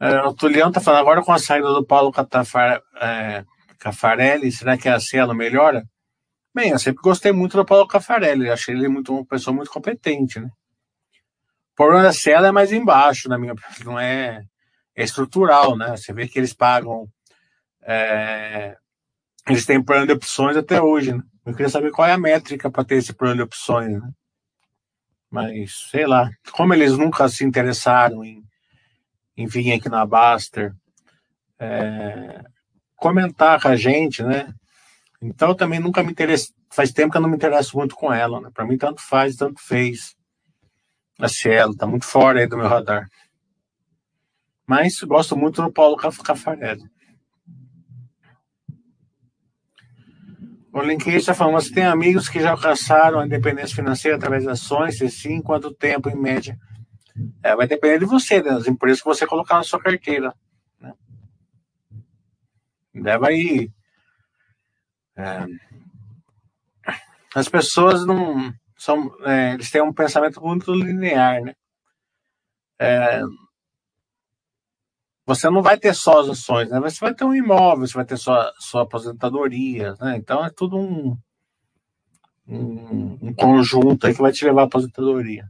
É, 0.01 0.23
o 0.23 0.35
Tulião 0.35 0.69
está 0.69 0.81
falando 0.81 1.01
agora 1.01 1.23
com 1.23 1.33
a 1.33 1.39
saída 1.39 1.69
do 1.69 1.85
Paulo 1.85 2.13
Catafar, 2.13 2.83
é, 3.01 3.45
Cafarelli, 3.79 4.51
será 4.51 4.77
que 4.77 4.89
a 4.89 5.01
Cielo 5.01 5.35
melhora? 5.35 5.85
Bem, 6.55 6.71
eu 6.71 6.79
sempre 6.79 7.03
gostei 7.03 7.33
muito 7.33 7.57
do 7.57 7.65
Paulo 7.65 7.87
Cafarelli, 7.87 8.51
achei 8.51 8.75
ele 8.75 8.89
muito, 8.89 9.13
uma 9.13 9.27
pessoa 9.27 9.55
muito 9.55 9.71
competente, 9.71 10.41
né? 10.41 10.49
O 11.73 11.77
problema 11.77 12.05
da 12.05 12.13
Cielo 12.13 12.47
é 12.47 12.53
mais 12.53 12.73
embaixo, 12.73 13.29
na 13.29 13.39
minha 13.39 13.55
não 13.85 14.01
é, 14.01 14.43
é 14.95 15.05
estrutural, 15.05 15.77
né? 15.77 15.97
Você 15.97 16.13
vê 16.13 16.27
que 16.27 16.39
eles 16.39 16.55
pagam, 16.55 17.07
é, 17.83 18.77
eles 19.47 19.67
têm 19.67 19.85
plano 19.85 20.07
de 20.07 20.13
opções 20.13 20.57
até 20.57 20.81
hoje, 20.81 21.13
né? 21.13 21.23
Eu 21.45 21.53
queria 21.53 21.69
saber 21.69 21.91
qual 21.91 22.09
é 22.09 22.13
a 22.13 22.19
métrica 22.19 22.71
para 22.71 22.85
ter 22.85 22.97
esse 22.97 23.13
plano 23.13 23.37
de 23.37 23.43
opções, 23.43 24.01
né? 24.01 24.11
Mas, 25.31 25.89
sei 25.91 26.07
lá, 26.07 26.31
como 26.53 26.73
eles 26.73 26.97
nunca 26.97 27.29
se 27.29 27.45
interessaram 27.45 28.25
em, 28.25 28.43
em 29.37 29.47
vir 29.47 29.73
aqui 29.73 29.89
na 29.89 30.07
Baster, 30.07 30.75
é, 31.59 32.43
comentar 32.97 33.61
com 33.61 33.69
a 33.69 33.77
gente, 33.77 34.23
né? 34.23 34.53
Então 35.21 35.55
também 35.55 35.79
nunca 35.81 36.03
me 36.03 36.13
interessa, 36.13 36.53
faz 36.71 36.93
tempo 36.93 37.11
que 37.11 37.17
eu 37.17 37.23
não 37.23 37.29
me 37.29 37.37
interesso 37.37 37.77
muito 37.77 37.95
com 37.95 38.13
ela, 38.13 38.41
né? 38.41 38.51
Para 38.53 38.67
mim 38.67 38.77
tanto 38.77 39.01
faz, 39.01 39.37
tanto 39.37 39.61
fez. 39.61 40.15
A 41.19 41.29
Cielo 41.29 41.75
tá 41.75 41.87
muito 41.87 42.05
fora 42.05 42.41
aí 42.41 42.47
do 42.47 42.57
meu 42.57 42.69
radar. 42.69 43.09
Mas 44.67 45.01
gosto 45.03 45.37
muito 45.37 45.63
do 45.63 45.73
Paulo 45.73 45.97
Cafarelli. 45.97 46.85
O 50.73 50.83
Linkage 50.83 51.17
está 51.17 51.33
falando, 51.33 51.55
você 51.55 51.73
tem 51.73 51.87
amigos 51.87 52.29
que 52.29 52.39
já 52.39 52.51
alcançaram 52.51 53.19
a 53.19 53.25
independência 53.25 53.75
financeira 53.75 54.19
através 54.19 54.43
de 54.43 54.51
ações? 54.51 54.99
Se 54.99 55.09
sim, 55.09 55.41
quanto 55.41 55.73
tempo 55.73 56.11
em 56.11 56.15
média? 56.15 56.59
É, 57.43 57.57
vai 57.57 57.67
depender 57.67 58.01
de 58.01 58.05
você, 58.05 58.43
das 58.43 58.67
empresas 58.67 59.01
que 59.01 59.09
você 59.09 59.27
colocar 59.27 59.55
na 59.55 59.63
sua 59.63 59.81
carteira. 59.81 60.35
Leva 62.97 63.29
aí 63.29 63.69
É, 65.17 65.47
as 67.35 67.49
pessoas 67.49 68.07
não 68.07 68.53
são, 68.79 69.11
é, 69.27 69.55
eles 69.55 69.71
têm 69.71 69.83
um 69.83 69.93
pensamento 69.93 70.41
muito 70.43 70.73
linear, 70.75 71.43
né? 71.43 71.55
É, 72.81 73.23
você 75.27 75.51
não 75.51 75.63
vai 75.63 75.79
ter 75.79 75.95
só 75.95 76.21
as 76.21 76.29
ações, 76.31 76.71
né? 76.71 76.81
Você 76.81 77.01
vai 77.01 77.15
ter 77.15 77.25
um 77.25 77.35
imóvel, 77.35 77.87
você 77.87 77.95
vai 77.95 78.05
ter 78.07 78.19
sua, 78.19 78.53
sua 78.61 78.83
aposentadoria, 78.83 79.95
né? 80.01 80.17
Então 80.19 80.45
é 80.45 80.51
tudo 80.51 80.79
um, 80.79 81.19
um, 82.49 83.19
um 83.29 83.35
conjunto 83.35 84.07
aí 84.07 84.15
que 84.15 84.23
vai 84.23 84.33
te 84.33 84.45
levar 84.45 84.63
à 84.63 84.65
aposentadoria. 84.67 85.49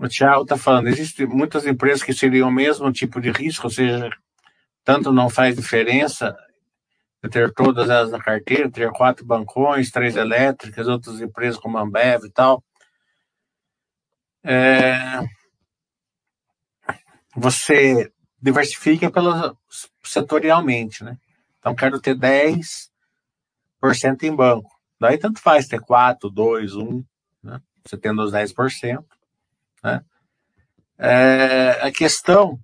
O 0.00 0.08
Thiago 0.08 0.42
está 0.42 0.58
falando, 0.58 0.88
existem 0.88 1.26
muitas 1.26 1.66
empresas 1.66 2.02
que 2.02 2.14
seriam 2.14 2.48
o 2.48 2.52
mesmo 2.52 2.92
tipo 2.92 3.20
de 3.20 3.30
risco, 3.32 3.66
ou 3.66 3.70
seja, 3.72 4.10
tanto 4.86 5.12
não 5.12 5.28
faz 5.28 5.56
diferença 5.56 6.34
ter 7.28 7.52
todas 7.52 7.90
elas 7.90 8.12
na 8.12 8.22
carteira, 8.22 8.70
ter 8.70 8.88
quatro 8.92 9.26
bancões, 9.26 9.90
três 9.90 10.14
elétricas, 10.14 10.86
outras 10.86 11.20
empresas 11.20 11.58
como 11.58 11.76
a 11.76 11.82
Ambev 11.82 12.24
e 12.24 12.30
tal. 12.30 12.62
É... 14.44 14.94
Você 17.34 18.12
diversifica 18.40 19.10
pela, 19.10 19.56
setorialmente, 20.04 21.02
né? 21.02 21.18
Então, 21.58 21.74
quero 21.74 22.00
ter 22.00 22.14
10% 22.16 22.88
em 24.22 24.36
banco. 24.36 24.70
Daí, 25.00 25.18
tanto 25.18 25.40
faz 25.40 25.66
ter 25.66 25.80
4, 25.80 26.30
2, 26.30 26.76
1, 26.76 27.04
né? 27.42 27.60
Você 27.84 27.98
tendo 27.98 28.22
os 28.22 28.32
10%. 28.32 29.04
Né? 29.82 30.04
É, 30.96 31.70
a 31.82 31.90
questão 31.90 32.56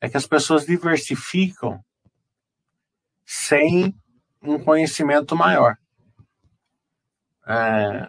é 0.00 0.08
que 0.08 0.16
as 0.16 0.26
pessoas 0.26 0.66
diversificam 0.66 1.82
sem 3.24 3.94
um 4.42 4.58
conhecimento 4.58 5.36
maior. 5.36 5.76
É, 7.46 8.08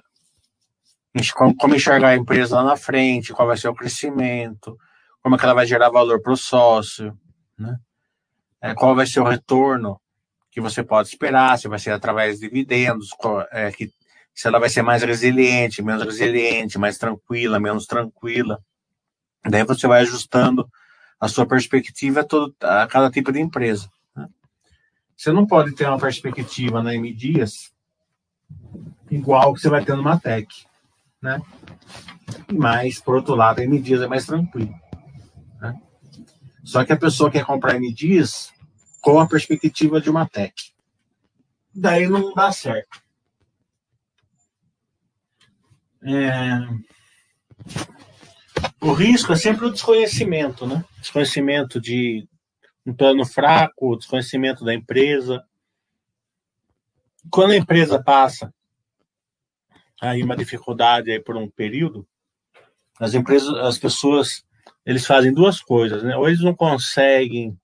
como 1.57 1.75
enxergar 1.75 2.09
a 2.09 2.15
empresa 2.15 2.55
lá 2.57 2.63
na 2.63 2.77
frente, 2.77 3.33
qual 3.33 3.47
vai 3.47 3.57
ser 3.57 3.67
o 3.67 3.75
crescimento, 3.75 4.77
como 5.21 5.35
é 5.35 5.37
que 5.37 5.45
ela 5.45 5.53
vai 5.53 5.65
gerar 5.65 5.89
valor 5.89 6.21
para 6.21 6.33
o 6.33 6.37
sócio, 6.37 7.17
né? 7.57 7.77
É, 8.61 8.73
qual 8.73 8.95
vai 8.95 9.05
ser 9.05 9.21
o 9.21 9.27
retorno 9.27 9.99
que 10.51 10.59
você 10.59 10.83
pode 10.83 11.07
esperar, 11.07 11.57
se 11.57 11.67
vai 11.67 11.79
ser 11.79 11.91
através 11.91 12.39
de 12.39 12.47
dividendos, 12.47 13.11
qual, 13.11 13.41
é, 13.51 13.71
que 13.71 13.89
se 14.33 14.47
ela 14.47 14.59
vai 14.59 14.69
ser 14.69 14.81
mais 14.81 15.03
resiliente, 15.03 15.81
menos 15.81 16.03
resiliente, 16.03 16.77
mais 16.77 16.97
tranquila, 16.97 17.59
menos 17.59 17.85
tranquila. 17.85 18.59
Daí 19.45 19.63
você 19.63 19.87
vai 19.87 20.01
ajustando 20.01 20.69
a 21.19 21.27
sua 21.27 21.45
perspectiva 21.45 22.21
a, 22.21 22.23
todo, 22.23 22.55
a 22.61 22.87
cada 22.87 23.11
tipo 23.11 23.31
de 23.31 23.39
empresa. 23.39 23.91
Né? 24.15 24.27
Você 25.15 25.31
não 25.31 25.45
pode 25.45 25.73
ter 25.73 25.87
uma 25.87 25.99
perspectiva 25.99 26.81
na 26.81 26.93
M 26.95 27.13
Dias 27.13 27.73
igual 29.11 29.53
que 29.53 29.61
você 29.61 29.69
vai 29.69 29.83
ter 29.83 29.95
no 29.95 30.03
Matec, 30.03 30.47
né? 31.21 31.41
Mas, 32.51 32.99
por 32.99 33.15
outro 33.15 33.35
lado, 33.35 33.59
a 33.59 33.63
M 33.63 33.79
Dias 33.79 34.01
é 34.01 34.07
mais 34.07 34.25
tranquilo. 34.25 34.73
Né? 35.59 35.79
Só 36.63 36.85
que 36.85 36.93
a 36.93 36.97
pessoa 36.97 37.31
quer 37.31 37.45
comprar 37.45 37.75
M 37.75 37.91
Dias 37.93 38.53
com 39.01 39.19
a 39.19 39.27
perspectiva 39.27 40.01
de 40.01 40.09
uma 40.09 40.27
Tech. 40.27 40.53
Daí 41.73 42.07
não 42.07 42.33
dá 42.33 42.51
certo. 42.51 43.01
É... 46.03 46.59
O 48.81 48.93
risco 48.93 49.33
é 49.33 49.35
sempre 49.35 49.65
o 49.65 49.71
desconhecimento, 49.71 50.65
né? 50.65 50.83
Desconhecimento 50.99 51.79
de 51.79 52.27
um 52.85 52.93
plano 52.93 53.25
fraco, 53.25 53.97
desconhecimento 53.97 54.63
da 54.63 54.73
empresa. 54.73 55.43
Quando 57.29 57.51
a 57.51 57.57
empresa 57.57 58.01
passa 58.01 58.53
aí 60.01 60.23
uma 60.23 60.35
dificuldade 60.35 61.11
aí 61.11 61.19
por 61.19 61.35
um 61.35 61.49
período, 61.49 62.07
as 62.99 63.13
empresas, 63.13 63.53
as 63.55 63.77
pessoas, 63.77 64.43
eles 64.85 65.05
fazem 65.05 65.33
duas 65.33 65.61
coisas, 65.61 66.03
né? 66.03 66.15
Ou 66.15 66.27
eles 66.27 66.41
não 66.41 66.55
conseguem 66.55 67.57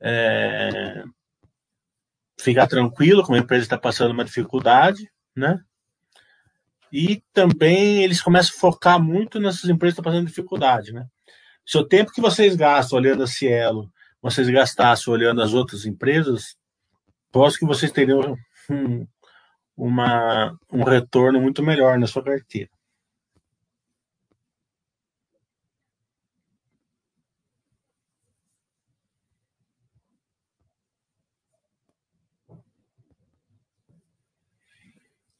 é, 0.00 1.02
ficar 2.38 2.66
tranquilo, 2.66 3.22
como 3.22 3.36
a 3.36 3.40
empresa 3.40 3.64
está 3.64 3.78
passando 3.78 4.12
uma 4.12 4.24
dificuldade, 4.24 5.10
né? 5.34 5.58
E 6.92 7.22
também 7.32 8.02
eles 8.02 8.22
começam 8.22 8.56
a 8.56 8.60
focar 8.60 9.02
muito 9.02 9.38
nessas 9.38 9.68
empresas 9.68 9.94
que 9.94 10.00
estão 10.00 10.12
passando 10.12 10.26
dificuldade, 10.26 10.92
né? 10.92 11.06
Se 11.66 11.76
o 11.76 11.84
tempo 11.84 12.12
que 12.12 12.20
vocês 12.20 12.56
gastam 12.56 12.98
olhando 12.98 13.22
a 13.22 13.26
Cielo, 13.26 13.92
vocês 14.22 14.48
gastassem 14.48 15.12
olhando 15.12 15.42
as 15.42 15.52
outras 15.52 15.84
empresas, 15.84 16.56
posso 17.30 17.58
que 17.58 17.66
vocês 17.66 17.92
teriam 17.92 18.36
um, 18.70 19.06
uma, 19.76 20.58
um 20.72 20.82
retorno 20.82 21.40
muito 21.40 21.62
melhor 21.62 21.98
na 21.98 22.06
sua 22.06 22.24
carteira. 22.24 22.70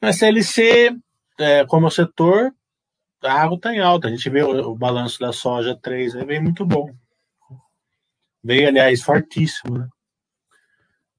Na 0.01 0.13
CLC, 0.13 0.97
é, 1.39 1.65
como 1.67 1.91
setor, 1.91 2.53
a 3.23 3.33
água 3.33 3.57
está 3.57 3.73
em 3.73 3.81
alta. 3.81 4.09
A 4.09 4.11
gente 4.11 4.29
vê 4.29 4.43
o, 4.43 4.71
o 4.71 4.77
balanço 4.77 5.19
da 5.19 5.33
soja 5.33 5.79
3, 5.81 6.15
né, 6.15 6.25
vem 6.25 6.43
muito 6.43 6.65
bom. 6.67 6.91
Veio, 8.43 8.69
aliás, 8.69 9.03
fortíssimo. 9.03 9.79
Né? 9.79 9.89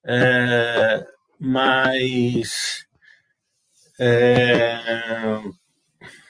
É, 0.05 1.07
mas 1.39 2.85
é, 3.99 4.79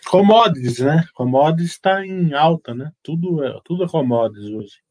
commodities, 0.07 0.79
né? 0.79 1.05
Commodities 1.13 1.71
está 1.71 2.05
em 2.05 2.33
alta, 2.33 2.73
né? 2.73 2.91
Tudo 3.03 3.43
é, 3.43 3.59
tudo 3.63 3.83
é 3.83 3.87
commodities 3.87 4.49
hoje. 4.49 4.81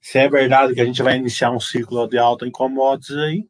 Se 0.00 0.18
é 0.18 0.28
verdade 0.28 0.74
que 0.74 0.80
a 0.80 0.84
gente 0.84 1.02
vai 1.02 1.16
iniciar 1.16 1.50
um 1.50 1.60
ciclo 1.60 2.06
de 2.08 2.16
alta 2.16 2.46
em 2.46 2.50
commodities 2.50 3.16
aí, 3.16 3.48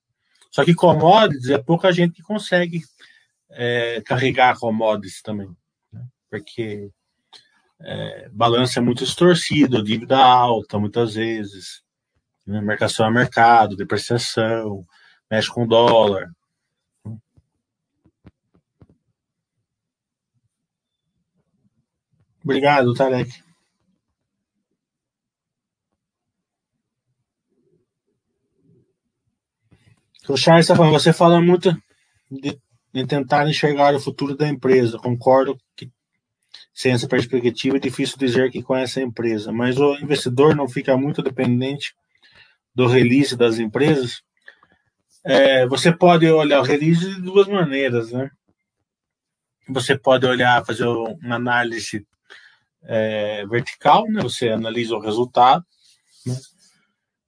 só 0.50 0.64
que 0.64 0.74
commodities 0.74 1.50
é 1.50 1.59
pouca 1.59 1.92
gente 1.92 2.14
que 2.14 2.22
consegue 2.22 2.83
é, 3.56 4.02
carregar 4.02 4.58
commodities 4.58 5.22
também, 5.22 5.48
né? 5.90 6.06
porque 6.30 6.90
é, 7.80 8.28
balanço 8.28 8.78
é 8.78 8.82
muito 8.82 9.04
distorcido, 9.04 9.82
dívida 9.82 10.18
alta 10.18 10.78
muitas 10.78 11.14
vezes, 11.14 11.82
né? 12.46 12.60
marcação 12.60 13.06
a 13.06 13.10
mercado, 13.10 13.76
depreciação, 13.76 14.86
mexe 15.30 15.50
com 15.50 15.66
dólar. 15.66 16.30
Obrigado, 22.44 22.94
Tarek. 22.94 23.42
O 30.28 30.36
Charles 30.36 30.64
está 30.64 30.76
falando, 30.76 30.92
você 30.92 31.12
fala 31.12 31.40
muito 31.40 31.70
de, 32.30 32.60
de, 33.02 33.06
tentar 33.06 33.48
enxergar 33.48 33.94
o 33.94 34.00
futuro 34.00 34.37
da 34.37 34.48
empresa. 34.48 34.98
Concordo 34.98 35.59
que 35.76 35.90
sem 36.72 36.92
essa 36.92 37.09
perspectiva 37.09 37.76
é 37.76 37.80
difícil 37.80 38.18
dizer 38.18 38.50
que 38.50 38.62
conhece 38.62 39.00
a 39.00 39.02
empresa, 39.02 39.52
mas 39.52 39.78
o 39.78 39.94
investidor 39.96 40.54
não 40.54 40.68
fica 40.68 40.96
muito 40.96 41.22
dependente 41.22 41.94
do 42.74 42.87
release 42.87 43.37
das 43.37 43.59
empresas. 43.59 44.22
É, 45.24 45.66
você 45.66 45.92
pode 45.92 46.30
olhar 46.30 46.61
o 46.61 46.64
release 46.64 47.14
de 47.14 47.22
duas 47.22 47.48
maneiras, 47.48 48.12
né? 48.12 48.30
Você 49.68 49.98
pode 49.98 50.26
olhar, 50.26 50.64
fazer 50.64 50.87
uma 50.87 51.35
análise 51.35 52.06
é, 52.85 53.44
vertical, 53.46 54.06
né? 54.09 54.22
Você 54.22 54.48
analisa 54.48 54.94
o 54.94 55.00
resultado, 55.00 55.64
né? 56.24 56.37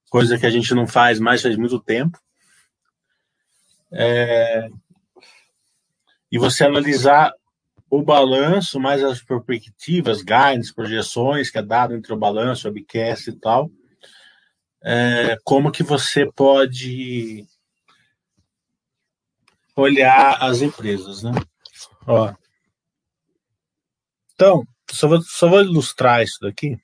coisa 0.09 0.39
que 0.39 0.47
a 0.47 0.51
gente 0.51 0.73
não 0.75 0.87
faz 0.87 1.19
mais 1.19 1.43
faz 1.43 1.57
muito 1.57 1.79
tempo 1.81 2.19
é, 3.93 4.69
e 6.31 6.39
você 6.39 6.65
analisar 6.65 7.33
o 7.91 8.03
balanço, 8.03 8.79
mais 8.79 9.03
as 9.03 9.23
perspectivas, 9.23 10.23
guidance, 10.23 10.75
projeções 10.75 11.51
que 11.51 11.59
é 11.59 11.63
dado 11.63 11.95
entre 11.95 12.13
o 12.13 12.19
balanço, 12.19 12.69
o 12.69 12.71
webcast 12.71 13.31
e 13.31 13.33
tal, 13.33 13.71
é, 14.83 15.37
como 15.43 15.73
que 15.73 15.83
você 15.83 16.31
pode 16.31 17.47
olhar 19.75 20.43
as 20.43 20.61
empresas, 20.61 21.23
né? 21.23 21.33
Ó. 22.07 22.33
Então, 24.35 24.63
só 24.91 25.09
vou, 25.09 25.23
só 25.23 25.49
vou 25.49 25.63
ilustrar 25.63 26.23
isso 26.23 26.39
daqui. 26.41 26.79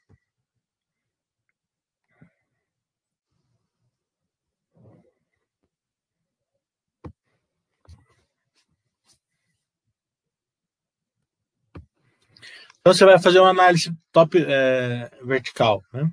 Então 12.84 12.92
você 12.92 13.06
vai 13.06 13.18
fazer 13.18 13.40
uma 13.40 13.48
análise 13.48 13.90
top 14.12 14.36
é, 14.38 15.08
vertical, 15.24 15.82
né? 15.90 16.06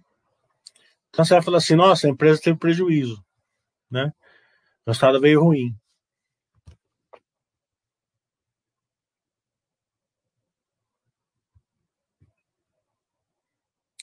Então 1.10 1.25
você 1.25 1.34
vai 1.34 1.43
falar 1.43 1.57
assim, 1.57 1.75
nossa, 1.75 2.07
a 2.07 2.10
empresa 2.10 2.41
teve 2.41 2.57
prejuízo, 2.57 3.21
né? 3.91 4.10
O 4.86 4.91
resultado 4.91 5.19
veio 5.19 5.43
ruim. 5.43 5.75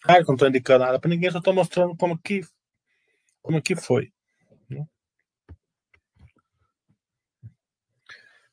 Que 0.02 0.24
não 0.26 0.34
estou 0.34 0.48
indicando 0.48 0.84
nada 0.84 1.00
para 1.00 1.08
ninguém, 1.08 1.30
só 1.30 1.38
estou 1.38 1.54
mostrando 1.54 1.96
como 1.96 2.18
que, 2.18 2.42
como 3.40 3.62
que 3.62 3.74
foi. 3.74 4.12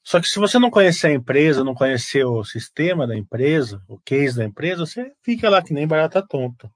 Só 0.06 0.22
que 0.22 0.28
se 0.28 0.38
você 0.38 0.60
não 0.60 0.70
conhecer 0.70 1.08
a 1.08 1.14
empresa, 1.14 1.64
não 1.64 1.74
conhecer 1.74 2.24
o 2.24 2.44
sistema 2.44 3.08
da 3.08 3.18
empresa, 3.18 3.82
o 3.88 3.98
case 3.98 4.38
da 4.38 4.46
empresa, 4.46 4.86
você 4.86 5.12
fica 5.24 5.50
lá 5.50 5.64
que 5.64 5.74
nem 5.74 5.88
barata 5.88 6.22
tonta. 6.22 6.72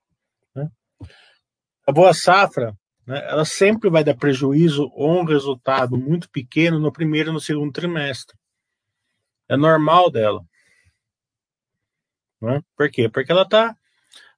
Né? 0.56 0.68
A 1.88 1.92
boa 1.92 2.12
safra, 2.12 2.76
né, 3.06 3.24
ela 3.30 3.46
sempre 3.46 3.88
vai 3.88 4.04
dar 4.04 4.16
prejuízo 4.16 4.90
ou 4.96 5.22
um 5.22 5.26
resultado 5.26 5.96
muito 5.96 6.28
pequeno 6.32 6.80
no 6.80 6.92
primeiro 6.92 7.30
e 7.30 7.34
no 7.34 7.40
segundo 7.40 7.72
trimestre. 7.72 8.36
É 9.48 9.56
normal 9.56 10.10
dela. 10.10 10.44
Né? 12.42 12.64
Por 12.76 12.90
quê? 12.90 13.08
Porque 13.08 13.32
ela 13.32 13.44
está 13.44 13.76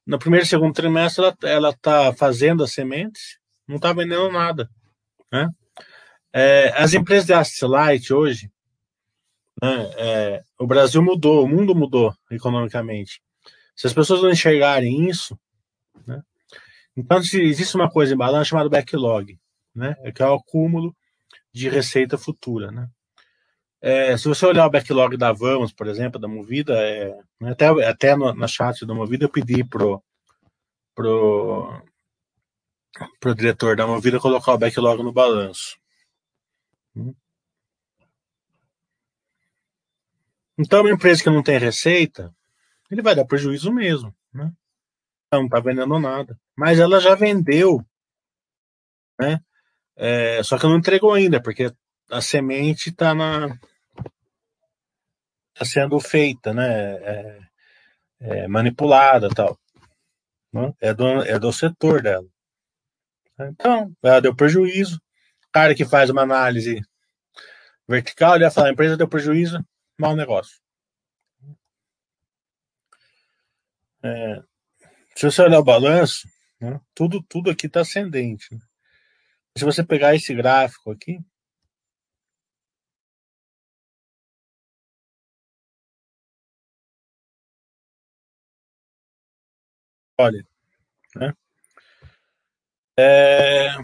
no 0.06 0.18
primeiro 0.18 0.44
e 0.44 0.48
segundo 0.48 0.74
trimestre 0.74 1.24
ela 1.44 1.70
está 1.70 2.12
fazendo 2.12 2.62
as 2.62 2.74
sementes, 2.74 3.38
não 3.66 3.76
está 3.76 3.90
vendendo 3.94 4.30
nada. 4.30 4.68
Né? 5.32 5.48
É, 6.30 6.74
as 6.76 6.92
empresas 6.92 7.48
de 7.48 7.64
Light 7.64 8.12
hoje, 8.12 8.51
né, 9.62 9.90
é, 9.96 10.42
o 10.58 10.66
Brasil 10.66 11.00
mudou, 11.00 11.44
o 11.44 11.48
mundo 11.48 11.72
mudou 11.72 12.12
economicamente. 12.32 13.22
Se 13.76 13.86
as 13.86 13.92
pessoas 13.92 14.20
não 14.20 14.30
enxergarem 14.30 15.08
isso, 15.08 15.38
né, 16.04 16.20
então 16.96 17.18
existe 17.18 17.76
uma 17.76 17.88
coisa 17.88 18.12
em 18.12 18.16
balanço 18.16 18.50
chamada 18.50 18.68
backlog, 18.68 19.38
né, 19.72 19.94
que 20.14 20.20
é 20.20 20.26
o 20.26 20.34
acúmulo 20.34 20.94
de 21.54 21.68
receita 21.68 22.18
futura. 22.18 22.72
Né? 22.72 22.88
É, 23.80 24.16
se 24.16 24.26
você 24.26 24.44
olhar 24.44 24.66
o 24.66 24.70
backlog 24.70 25.16
da 25.16 25.32
Vamos, 25.32 25.72
por 25.72 25.86
exemplo, 25.86 26.20
da 26.20 26.26
Movida, 26.26 26.74
é, 26.74 27.16
né, 27.40 27.52
até, 27.52 27.66
até 27.86 28.16
no, 28.16 28.34
na 28.34 28.48
chat 28.48 28.84
da 28.84 28.94
Movida 28.94 29.26
eu 29.26 29.30
pedi 29.30 29.62
pro, 29.62 30.02
pro, 30.92 31.82
pro 33.20 33.34
diretor 33.34 33.76
da 33.76 33.86
Movida 33.86 34.18
colocar 34.18 34.54
o 34.54 34.58
backlog 34.58 35.02
no 35.04 35.12
balanço. 35.12 35.81
Então, 40.58 40.80
uma 40.80 40.90
empresa 40.90 41.22
que 41.22 41.30
não 41.30 41.42
tem 41.42 41.58
receita, 41.58 42.32
ele 42.90 43.02
vai 43.02 43.14
dar 43.14 43.24
prejuízo 43.24 43.72
mesmo, 43.72 44.14
né? 44.32 44.52
Não 45.32 45.46
está 45.46 45.60
vendendo 45.60 45.98
nada. 45.98 46.38
Mas 46.56 46.78
ela 46.78 47.00
já 47.00 47.14
vendeu, 47.14 47.84
né? 49.18 49.40
É, 49.96 50.42
só 50.42 50.58
que 50.58 50.64
não 50.64 50.76
entregou 50.76 51.12
ainda, 51.12 51.40
porque 51.42 51.72
a 52.10 52.20
semente 52.20 52.90
está 52.90 53.14
na, 53.14 53.58
está 55.54 55.64
sendo 55.64 55.98
feita, 56.00 56.52
né? 56.52 56.94
É, 56.94 57.40
é 58.20 58.48
manipulada 58.48 59.28
tal. 59.30 59.58
Né? 60.52 60.72
É, 60.80 60.92
do, 60.92 61.22
é 61.22 61.38
do 61.38 61.52
setor 61.52 62.02
dela. 62.02 62.26
Então, 63.40 63.92
ela 64.02 64.20
deu 64.20 64.34
prejuízo. 64.34 64.96
O 64.96 65.52
cara 65.52 65.74
que 65.74 65.84
faz 65.84 66.10
uma 66.10 66.22
análise 66.22 66.80
vertical, 67.88 68.34
ele 68.34 68.44
vai 68.44 68.52
falar, 68.52 68.68
a 68.68 68.72
empresa 68.72 68.96
deu 68.96 69.08
prejuízo, 69.08 69.58
mau 70.02 70.16
negócio. 70.16 70.60
É, 74.02 74.42
se 75.14 75.26
você 75.26 75.42
olhar 75.42 75.60
o 75.60 75.64
balanço, 75.64 76.28
né, 76.60 76.80
tudo, 76.92 77.22
tudo 77.22 77.50
aqui 77.50 77.66
está 77.66 77.82
ascendente. 77.82 78.52
Né? 78.52 78.60
Se 79.56 79.64
você 79.64 79.84
pegar 79.84 80.14
esse 80.14 80.34
gráfico 80.34 80.90
aqui, 80.90 81.20
Olha, 90.18 90.46
né? 91.16 91.34
É... 92.96 93.76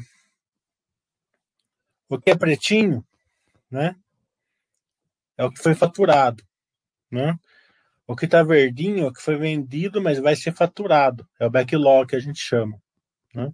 O 2.08 2.18
que 2.18 2.30
é 2.30 2.36
pretinho, 2.36 3.04
né? 3.70 3.96
É 5.38 5.44
o 5.44 5.50
que 5.50 5.62
foi 5.62 5.74
faturado, 5.74 6.42
né? 7.10 7.34
O 8.06 8.16
que 8.16 8.24
está 8.24 8.42
verdinho 8.42 9.04
é 9.04 9.08
o 9.08 9.12
que 9.12 9.22
foi 9.22 9.36
vendido, 9.36 10.02
mas 10.02 10.18
vai 10.18 10.34
ser 10.34 10.52
faturado. 10.52 11.26
É 11.38 11.46
o 11.46 11.50
backlog 11.50 12.08
que 12.08 12.16
a 12.16 12.20
gente 12.20 12.40
chama, 12.40 12.76
né? 13.34 13.50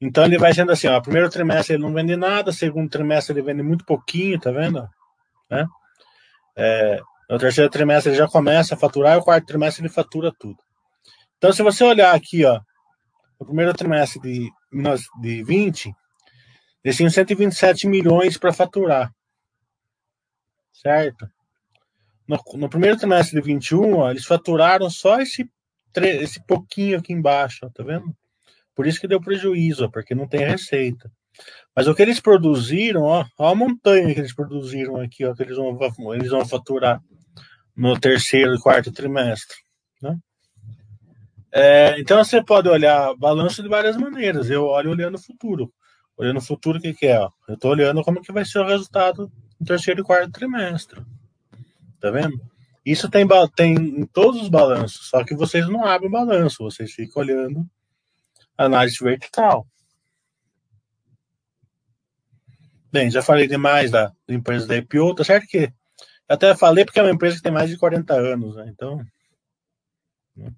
Então 0.00 0.24
ele 0.24 0.38
vai 0.38 0.52
sendo 0.52 0.72
assim, 0.72 0.86
ó, 0.86 1.00
primeiro 1.00 1.28
trimestre 1.28 1.74
ele 1.74 1.82
não 1.82 1.92
vende 1.92 2.16
nada, 2.16 2.52
segundo 2.52 2.88
trimestre 2.88 3.32
ele 3.32 3.42
vende 3.42 3.62
muito 3.62 3.84
pouquinho, 3.84 4.38
tá 4.38 4.50
vendo? 4.50 4.88
Né? 5.50 5.66
É, 6.56 7.00
no 7.28 7.38
terceiro 7.38 7.68
trimestre 7.68 8.10
ele 8.10 8.18
já 8.18 8.28
começa 8.28 8.74
a 8.74 8.78
faturar, 8.78 9.16
e 9.16 9.20
o 9.20 9.24
quarto 9.24 9.46
trimestre 9.46 9.82
ele 9.82 9.92
fatura 9.92 10.32
tudo. 10.38 10.58
Então, 11.36 11.52
se 11.52 11.62
você 11.62 11.84
olhar 11.84 12.14
aqui, 12.14 12.44
ó, 12.44 12.60
no 13.40 13.46
primeiro 13.46 13.72
trimestre 13.74 14.20
de, 14.20 14.50
de 15.20 15.42
20, 15.44 15.92
eles 16.82 16.96
tinham 16.96 17.10
127 17.10 17.86
milhões 17.86 18.36
para 18.36 18.52
faturar. 18.52 19.12
Certo? 20.82 21.28
No, 22.26 22.38
no, 22.54 22.68
primeiro 22.68 22.96
trimestre 22.96 23.40
de 23.40 23.46
21, 23.46 23.96
ó, 23.96 24.10
eles 24.10 24.24
faturaram 24.24 24.88
só 24.88 25.20
esse, 25.20 25.50
esse 25.96 26.44
pouquinho 26.46 26.98
aqui 26.98 27.12
embaixo, 27.12 27.60
ó, 27.64 27.68
tá 27.68 27.82
vendo? 27.82 28.14
Por 28.74 28.86
isso 28.86 29.00
que 29.00 29.08
deu 29.08 29.20
prejuízo, 29.20 29.86
ó, 29.86 29.88
porque 29.88 30.14
não 30.14 30.28
tem 30.28 30.46
receita. 30.46 31.10
Mas 31.74 31.88
o 31.88 31.94
que 31.94 32.02
eles 32.02 32.20
produziram, 32.20 33.02
ó, 33.02 33.24
ó 33.38 33.48
a 33.48 33.54
montanha 33.54 34.14
que 34.14 34.20
eles 34.20 34.34
produziram 34.34 35.00
aqui, 35.00 35.24
ó, 35.24 35.34
que 35.34 35.42
eles 35.42 35.56
vão, 35.56 36.14
eles 36.14 36.30
vão 36.30 36.46
faturar 36.46 37.02
no 37.76 37.98
terceiro 37.98 38.54
e 38.54 38.60
quarto 38.60 38.92
trimestre. 38.92 39.56
Né? 40.00 40.16
É, 41.50 42.00
então 42.00 42.22
você 42.22 42.42
pode 42.42 42.68
olhar 42.68 43.16
balanço 43.16 43.62
de 43.62 43.68
várias 43.68 43.96
maneiras. 43.96 44.50
Eu 44.50 44.66
olho 44.66 44.90
olhando 44.90 45.16
o 45.16 45.22
futuro. 45.22 45.72
Olhando 46.16 46.38
o 46.38 46.44
futuro, 46.44 46.78
o 46.78 46.80
que, 46.80 46.92
que 46.92 47.06
é? 47.06 47.18
Ó? 47.18 47.30
Eu 47.48 47.54
estou 47.54 47.70
olhando 47.70 48.02
como 48.02 48.20
que 48.20 48.32
vai 48.32 48.44
ser 48.44 48.58
o 48.58 48.66
resultado 48.66 49.30
no 49.58 49.66
terceiro 49.66 50.00
e 50.00 50.04
quarto 50.04 50.32
trimestre. 50.32 51.02
Tá 52.00 52.10
vendo? 52.10 52.40
Isso 52.84 53.10
tem, 53.10 53.26
tem 53.54 53.74
em 53.74 54.06
todos 54.06 54.42
os 54.42 54.48
balanços, 54.48 55.08
só 55.08 55.24
que 55.24 55.34
vocês 55.34 55.68
não 55.68 55.84
abrem 55.84 56.08
o 56.08 56.12
balanço, 56.12 56.64
vocês 56.64 56.92
ficam 56.92 57.22
olhando 57.22 57.68
análise 58.56 58.96
vertical. 59.00 59.66
Bem, 62.90 63.10
já 63.10 63.22
falei 63.22 63.46
demais 63.46 63.90
da 63.90 64.12
empresa 64.26 64.66
da 64.66 64.76
IPO, 64.76 65.14
tá 65.14 65.22
certo 65.22 65.46
que 65.46 65.70
até 66.28 66.54
falei 66.54 66.84
porque 66.84 66.98
é 66.98 67.02
uma 67.02 67.12
empresa 67.12 67.36
que 67.36 67.42
tem 67.42 67.52
mais 67.52 67.70
de 67.70 67.78
40 67.78 68.14
anos, 68.14 68.56
né? 68.56 68.66
Então. 68.68 69.04
Né? 70.36 70.52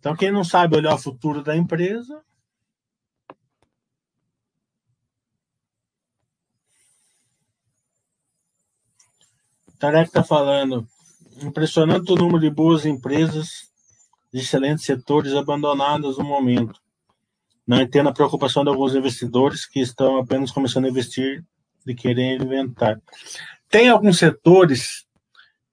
Então, 0.00 0.16
quem 0.16 0.32
não 0.32 0.42
sabe 0.42 0.76
olhar 0.76 0.94
o 0.94 0.98
futuro 0.98 1.42
da 1.42 1.54
empresa. 1.54 2.22
Tarek 9.78 10.08
está 10.08 10.24
falando. 10.24 10.88
Impressionante 11.42 12.10
o 12.12 12.16
número 12.16 12.40
de 12.40 12.48
boas 12.48 12.86
empresas 12.86 13.70
de 14.32 14.40
excelentes 14.40 14.86
setores 14.86 15.34
abandonadas 15.34 16.16
no 16.16 16.24
momento. 16.24 16.80
Não 17.66 17.80
entendo 17.80 18.08
a 18.08 18.12
preocupação 18.12 18.64
de 18.64 18.70
alguns 18.70 18.94
investidores 18.94 19.66
que 19.66 19.80
estão 19.80 20.18
apenas 20.18 20.50
começando 20.50 20.86
a 20.86 20.88
investir 20.88 21.44
de 21.84 21.94
querer 21.94 22.40
inventar. 22.40 22.98
Tem 23.68 23.90
alguns 23.90 24.18
setores 24.18 25.06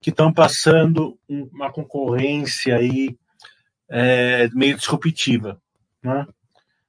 que 0.01 0.09
estão 0.09 0.33
passando 0.33 1.17
uma 1.29 1.71
concorrência 1.71 2.75
aí 2.75 3.17
é, 3.89 4.47
meio 4.49 4.77
disruptiva. 4.77 5.61
Né? 6.01 6.27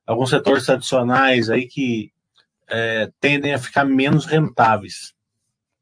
Alguns 0.07 0.31
setores 0.31 0.65
tradicionais 0.65 1.51
aí 1.51 1.67
que 1.67 2.13
é, 2.69 3.11
tendem 3.21 3.55
a 3.55 3.59
ficar 3.59 3.85
menos 3.85 4.27
rentáveis. 4.27 5.15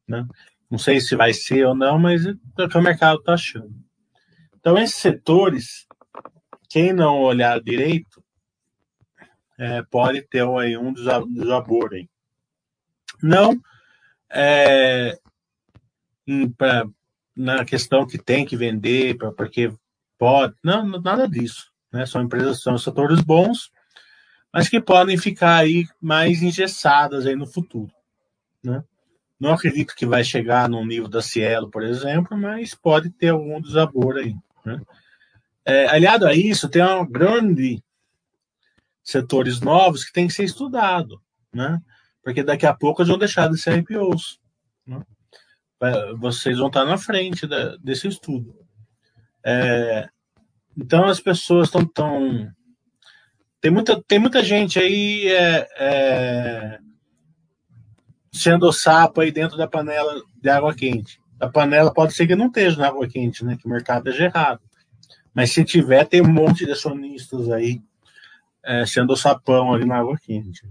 Né? 0.07 0.25
Não 0.69 0.77
sei 0.77 0.99
se 0.99 1.15
vai 1.15 1.33
ser 1.33 1.65
ou 1.65 1.75
não, 1.75 1.97
mas 1.97 2.25
é 2.25 2.33
o 2.59 2.69
que 2.69 2.77
o 2.77 2.81
mercado 2.81 3.19
está 3.19 3.33
achando. 3.33 3.73
Então, 4.59 4.77
esses 4.77 4.97
setores, 4.97 5.87
quem 6.69 6.91
não 6.91 7.21
olhar 7.21 7.61
direito, 7.61 8.23
é, 9.57 9.81
pode 9.83 10.21
ter 10.21 10.45
aí 10.47 10.77
um 10.77 10.93
desabor 10.93 11.93
aí. 11.93 12.09
Não 13.23 13.59
é, 14.29 15.17
pra, 16.57 16.85
na 17.35 17.65
questão 17.65 18.05
que 18.05 18.17
tem 18.17 18.45
que 18.45 18.57
vender, 18.57 19.17
pra, 19.17 19.31
porque 19.31 19.71
Pode, 20.17 20.55
não, 20.63 20.85
nada 20.85 21.27
disso. 21.27 21.71
Né? 21.91 22.05
São 22.05 22.21
empresas, 22.21 22.61
são 22.61 22.77
setores 22.77 23.21
bons, 23.21 23.71
mas 24.51 24.69
que 24.69 24.81
podem 24.81 25.17
ficar 25.17 25.57
aí 25.57 25.87
mais 26.01 26.41
engessadas 26.41 27.25
aí 27.25 27.35
no 27.35 27.45
futuro, 27.45 27.91
né? 28.63 28.83
Não 29.39 29.53
acredito 29.53 29.95
que 29.95 30.05
vai 30.05 30.23
chegar 30.23 30.67
no 30.67 30.83
nível 30.83 31.07
da 31.07 31.21
Cielo, 31.21 31.69
por 31.69 31.83
exemplo, 31.83 32.35
mas 32.35 32.73
pode 32.73 33.11
ter 33.11 33.29
algum 33.29 33.61
desabor 33.61 34.17
aí. 34.17 34.35
Né? 34.65 34.81
É, 35.63 35.87
aliado 35.87 36.25
a 36.25 36.33
isso, 36.33 36.67
tem 36.67 36.83
um 36.83 37.05
grande 37.05 37.83
setores 39.03 39.61
novos 39.61 40.03
que 40.03 40.11
tem 40.11 40.27
que 40.27 40.33
ser 40.33 40.43
estudado, 40.43 41.21
né? 41.53 41.79
Porque 42.23 42.43
daqui 42.43 42.65
a 42.65 42.73
pouco 42.73 43.01
eles 43.01 43.09
vão 43.09 43.17
deixar 43.17 43.47
de 43.47 43.57
ser 43.57 43.77
IPOs. 43.77 44.39
Né? 44.85 45.01
Vocês 46.17 46.57
vão 46.57 46.67
estar 46.67 46.83
na 46.83 46.97
frente 46.97 47.45
da, 47.45 47.77
desse 47.77 48.07
estudo. 48.07 48.66
É, 49.49 50.09
então 50.77 51.05
as 51.05 51.21
pessoas 51.21 51.69
estão 51.69 51.85
tão 51.85 52.51
tem 53.61 53.71
muita 53.71 54.03
tem 54.05 54.19
muita 54.19 54.43
gente 54.43 54.77
aí 54.77 55.25
é, 55.29 55.67
é, 55.79 56.79
sendo 58.29 58.73
sapo 58.73 59.21
aí 59.21 59.31
dentro 59.31 59.57
da 59.57 59.65
panela 59.65 60.21
de 60.41 60.49
água 60.49 60.75
quente. 60.75 61.17
A 61.39 61.47
panela 61.47 61.93
pode 61.93 62.13
ser 62.13 62.27
que 62.27 62.35
não 62.35 62.47
esteja 62.47 62.77
na 62.77 62.87
água 62.87 63.07
quente, 63.07 63.45
né? 63.45 63.55
Que 63.55 63.65
o 63.65 63.69
mercado 63.69 64.09
é 64.09 64.21
errado. 64.21 64.59
Mas 65.33 65.51
se 65.51 65.63
tiver, 65.63 66.05
tem 66.05 66.21
um 66.21 66.27
monte 66.27 66.65
de 66.65 66.71
acionistas 66.73 67.49
aí 67.49 67.81
é, 68.65 68.85
sendo 68.85 69.15
sapão 69.15 69.73
ali 69.73 69.85
na 69.85 69.97
água 69.97 70.17
quente. 70.17 70.67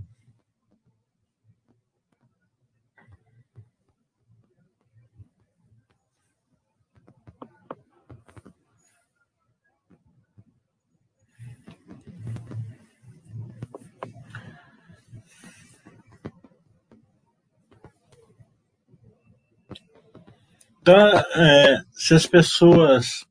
Então, 20.89 21.19
é, 21.35 21.83
se 21.91 22.15
as 22.15 22.27
pessoas 22.27 23.27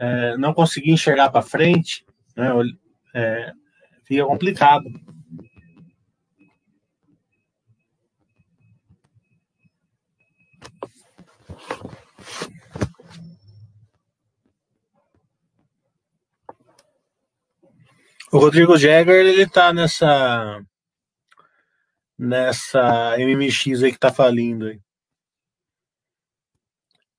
é, 0.00 0.36
não 0.36 0.52
conseguirem 0.52 0.94
enxergar 0.94 1.30
para 1.30 1.42
frente, 1.42 2.04
né, 2.36 2.50
é, 3.14 3.52
fica 4.02 4.26
complicado. 4.26 4.82
O 18.32 18.38
Rodrigo 18.38 18.76
Jäger, 18.76 19.24
ele 19.24 19.48
tá 19.48 19.72
nessa 19.72 20.60
nessa 22.18 23.16
MMX 23.18 23.84
aí 23.84 23.92
que 23.92 23.98
tá 24.00 24.12
falindo 24.12 24.66
aí. 24.66 24.83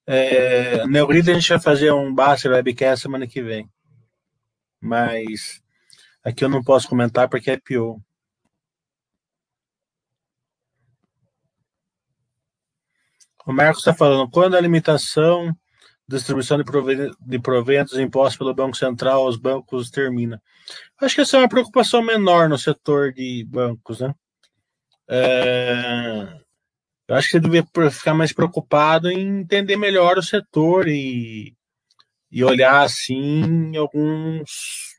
É, 0.07 0.81
a 0.81 1.33
gente 1.33 1.49
vai 1.49 1.59
fazer 1.59 1.91
um 1.91 2.13
Baster 2.13 2.51
Webcast 2.51 3.01
semana 3.01 3.27
que 3.27 3.41
vem. 3.41 3.69
Mas 4.79 5.61
aqui 6.23 6.43
eu 6.43 6.49
não 6.49 6.63
posso 6.63 6.87
comentar 6.87 7.27
porque 7.27 7.51
é 7.51 7.57
pior. 7.57 7.97
O 13.45 13.53
Marcos 13.53 13.79
está 13.79 13.93
falando, 13.93 14.29
quando 14.29 14.55
a 14.55 14.61
limitação 14.61 15.55
distribuição 16.07 16.57
de 17.19 17.39
proventos 17.39 17.97
impostos 17.97 18.37
pelo 18.37 18.53
Banco 18.53 18.77
Central 18.77 19.23
aos 19.23 19.37
bancos 19.37 19.89
termina? 19.89 20.41
Acho 21.01 21.15
que 21.15 21.21
essa 21.21 21.37
é 21.37 21.39
uma 21.39 21.49
preocupação 21.49 22.01
menor 22.01 22.47
no 22.47 22.57
setor 22.57 23.11
de 23.11 23.43
bancos, 23.47 23.99
né? 23.99 24.13
É, 25.07 26.44
eu 27.07 27.15
acho 27.15 27.27
que 27.27 27.33
você 27.33 27.39
deveria 27.39 27.91
ficar 27.91 28.13
mais 28.13 28.33
preocupado 28.33 29.09
em 29.11 29.41
entender 29.41 29.77
melhor 29.77 30.17
o 30.17 30.23
setor 30.23 30.87
e, 30.87 31.55
e 32.31 32.43
olhar 32.43 32.81
assim 32.83 33.75
alguns. 33.77 34.95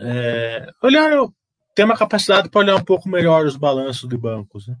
É, 0.00 0.66
olhar, 0.82 1.10
ter 1.74 1.84
uma 1.84 1.96
capacidade 1.96 2.50
para 2.50 2.60
olhar 2.60 2.76
um 2.76 2.84
pouco 2.84 3.08
melhor 3.08 3.46
os 3.46 3.56
balanços 3.56 4.08
de 4.08 4.16
bancos. 4.18 4.68
Né? 4.68 4.76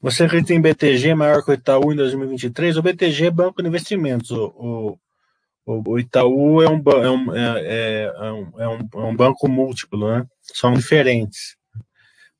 Você 0.00 0.24
acredita 0.24 0.52
em 0.54 0.60
BTG 0.60 1.14
maior 1.14 1.42
que 1.42 1.50
o 1.50 1.54
Itaú 1.54 1.92
em 1.92 1.96
2023? 1.96 2.76
O 2.76 2.82
BTG 2.82 3.26
é 3.26 3.30
banco 3.30 3.62
de 3.62 3.68
investimentos. 3.68 4.30
O, 4.30 4.46
o, 4.56 4.98
o 5.66 5.98
Itaú 5.98 6.62
é 6.62 6.68
um, 6.68 6.82
é 7.02 7.10
um, 7.10 7.34
é, 7.34 7.60
é, 7.60 8.04
é, 8.04 8.32
um, 8.32 8.60
é, 8.60 8.68
um, 8.68 8.88
é 8.94 9.04
um 9.06 9.16
banco 9.16 9.48
múltiplo, 9.48 10.10
né? 10.10 10.26
São 10.42 10.74
diferentes. 10.74 11.56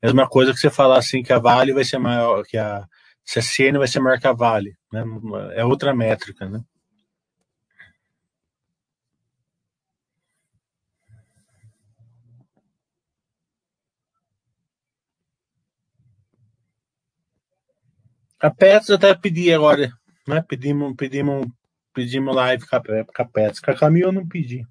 Mesma 0.03 0.29
coisa 0.29 0.53
que 0.53 0.59
você 0.59 0.71
falar 0.71 0.99
assim 0.99 1.23
que 1.23 1.33
a 1.33 1.39
Vale 1.39 1.73
vai 1.73 1.85
ser 1.85 1.99
maior, 1.99 2.45
que 2.45 2.59
a 2.59 2.87
CSN 3.25 3.79
vai 3.79 3.89
ser 3.89 4.01
maior 4.01 4.21
que 4.21 4.27
a 4.27 4.33
Vale, 4.33 4.77
né? 4.93 5.03
É 5.55 5.65
outra 5.65 5.95
métrica, 5.95 6.49
né? 6.49 6.61
A 18.39 18.51
Pets 18.51 18.91
até 18.91 19.15
pedi 19.15 19.51
agora, 19.51 19.91
né? 20.29 20.45
Pedimos, 20.47 20.95
pedimos 20.97 21.47
Pedimos 21.94 22.35
live 22.35 22.66
com 22.66 22.76
a 22.76 23.24
Pets. 23.24 23.61
Com 23.61 23.70
a 23.70 23.76
Camila 23.76 24.09
eu 24.09 24.12
não 24.12 24.26
pedi. 24.26 24.66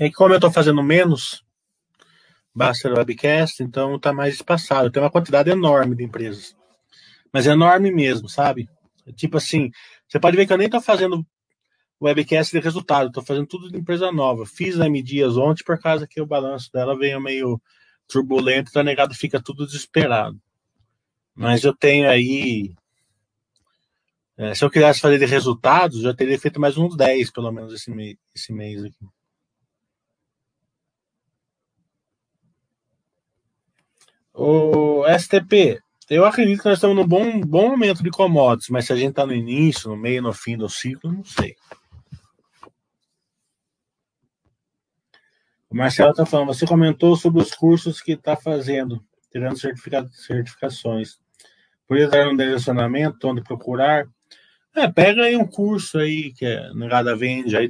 É 0.00 0.08
que 0.08 0.14
como 0.14 0.34
eu 0.34 0.40
tô 0.40 0.50
fazendo 0.50 0.82
menos 0.82 1.44
Baster 2.54 2.92
Webcast, 2.92 3.62
então 3.62 3.98
tá 3.98 4.12
mais 4.12 4.34
espaçado. 4.34 4.90
Tem 4.90 5.02
uma 5.02 5.10
quantidade 5.10 5.48
enorme 5.48 5.94
de 5.94 6.04
empresas. 6.04 6.56
Mas 7.32 7.46
é 7.46 7.50
enorme 7.50 7.92
mesmo, 7.92 8.28
sabe? 8.28 8.68
Tipo 9.14 9.36
assim, 9.36 9.70
você 10.08 10.18
pode 10.18 10.36
ver 10.36 10.46
que 10.46 10.52
eu 10.52 10.58
nem 10.58 10.68
tô 10.68 10.80
fazendo 10.80 11.24
webcast 12.00 12.56
de 12.56 12.62
resultado, 12.62 13.10
tô 13.10 13.22
fazendo 13.22 13.46
tudo 13.46 13.70
de 13.70 13.78
empresa 13.78 14.10
nova. 14.12 14.46
Fiz 14.46 14.80
a 14.80 14.86
M 14.86 15.02
Dias 15.02 15.36
ontem 15.36 15.64
por 15.64 15.80
causa 15.80 16.06
que 16.06 16.20
o 16.20 16.26
balanço 16.26 16.70
dela 16.72 16.96
veio 16.96 17.20
meio 17.20 17.60
turbulento, 18.06 18.70
então 18.70 18.82
negado 18.82 19.14
fica 19.14 19.42
tudo 19.42 19.66
desesperado. 19.66 20.40
Mas 21.34 21.64
eu 21.64 21.74
tenho 21.74 22.08
aí 22.08 22.74
é, 24.38 24.54
se 24.54 24.64
eu 24.64 24.70
quisesse 24.70 25.00
fazer 25.00 25.18
de 25.18 25.26
resultados, 25.26 26.00
já 26.00 26.14
teria 26.14 26.38
feito 26.38 26.60
mais 26.60 26.78
uns 26.78 26.96
10, 26.96 27.32
pelo 27.32 27.50
menos, 27.50 27.74
esse 27.74 27.90
mês, 27.90 28.16
esse 28.32 28.52
mês 28.52 28.84
aqui. 28.84 29.04
O 34.32 35.04
STP, 35.18 35.80
eu 36.08 36.24
acredito 36.24 36.62
que 36.62 36.68
nós 36.68 36.78
estamos 36.78 36.96
num 36.96 37.04
bom, 37.04 37.40
bom 37.40 37.70
momento 37.70 38.00
de 38.00 38.10
commodities, 38.10 38.68
mas 38.70 38.86
se 38.86 38.92
a 38.92 38.96
gente 38.96 39.10
está 39.10 39.26
no 39.26 39.34
início, 39.34 39.90
no 39.90 39.96
meio, 39.96 40.22
no 40.22 40.32
fim 40.32 40.56
do 40.56 40.68
ciclo, 40.68 41.12
não 41.12 41.24
sei. 41.24 41.56
O 45.68 45.76
Marcelo 45.76 46.12
está 46.12 46.24
falando, 46.24 46.54
você 46.54 46.64
comentou 46.64 47.16
sobre 47.16 47.42
os 47.42 47.52
cursos 47.52 48.00
que 48.00 48.12
está 48.12 48.36
fazendo, 48.36 49.04
tirando 49.32 49.58
certifica 49.58 50.08
certificações. 50.12 51.18
Poderia 51.88 52.08
dar 52.08 52.28
um 52.28 52.36
direcionamento 52.36 53.26
onde 53.26 53.42
procurar? 53.42 54.06
É, 54.78 54.86
pega 54.86 55.24
aí 55.24 55.36
um 55.36 55.44
curso 55.44 55.98
aí 55.98 56.32
que 56.32 56.46
a 56.46 56.72
negada 56.72 57.16
vende, 57.16 57.56
aí 57.56 57.68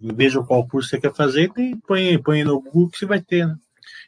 veja 0.00 0.42
qual 0.42 0.66
curso 0.66 0.88
você 0.88 1.00
quer 1.00 1.14
fazer 1.14 1.48
e 1.56 1.76
põe, 1.76 2.20
põe 2.20 2.42
no 2.42 2.60
Google 2.60 2.90
que 2.90 2.98
você 2.98 3.06
vai 3.06 3.20
ter, 3.20 3.46
né? 3.46 3.56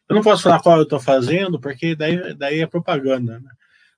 Eu 0.08 0.16
não 0.16 0.22
posso 0.22 0.42
falar 0.42 0.60
qual 0.60 0.78
eu 0.78 0.82
estou 0.82 0.98
fazendo, 0.98 1.60
porque 1.60 1.94
daí, 1.94 2.34
daí 2.34 2.60
é 2.60 2.66
propaganda, 2.66 3.38
né? 3.38 3.50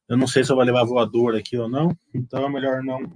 Eu 0.06 0.18
não 0.18 0.26
sei 0.26 0.44
se 0.44 0.52
eu 0.52 0.56
vou 0.56 0.64
levar 0.64 0.84
voador 0.84 1.34
aqui 1.34 1.56
ou 1.56 1.70
não, 1.70 1.96
então 2.12 2.44
é 2.44 2.48
melhor 2.50 2.82
não. 2.82 3.10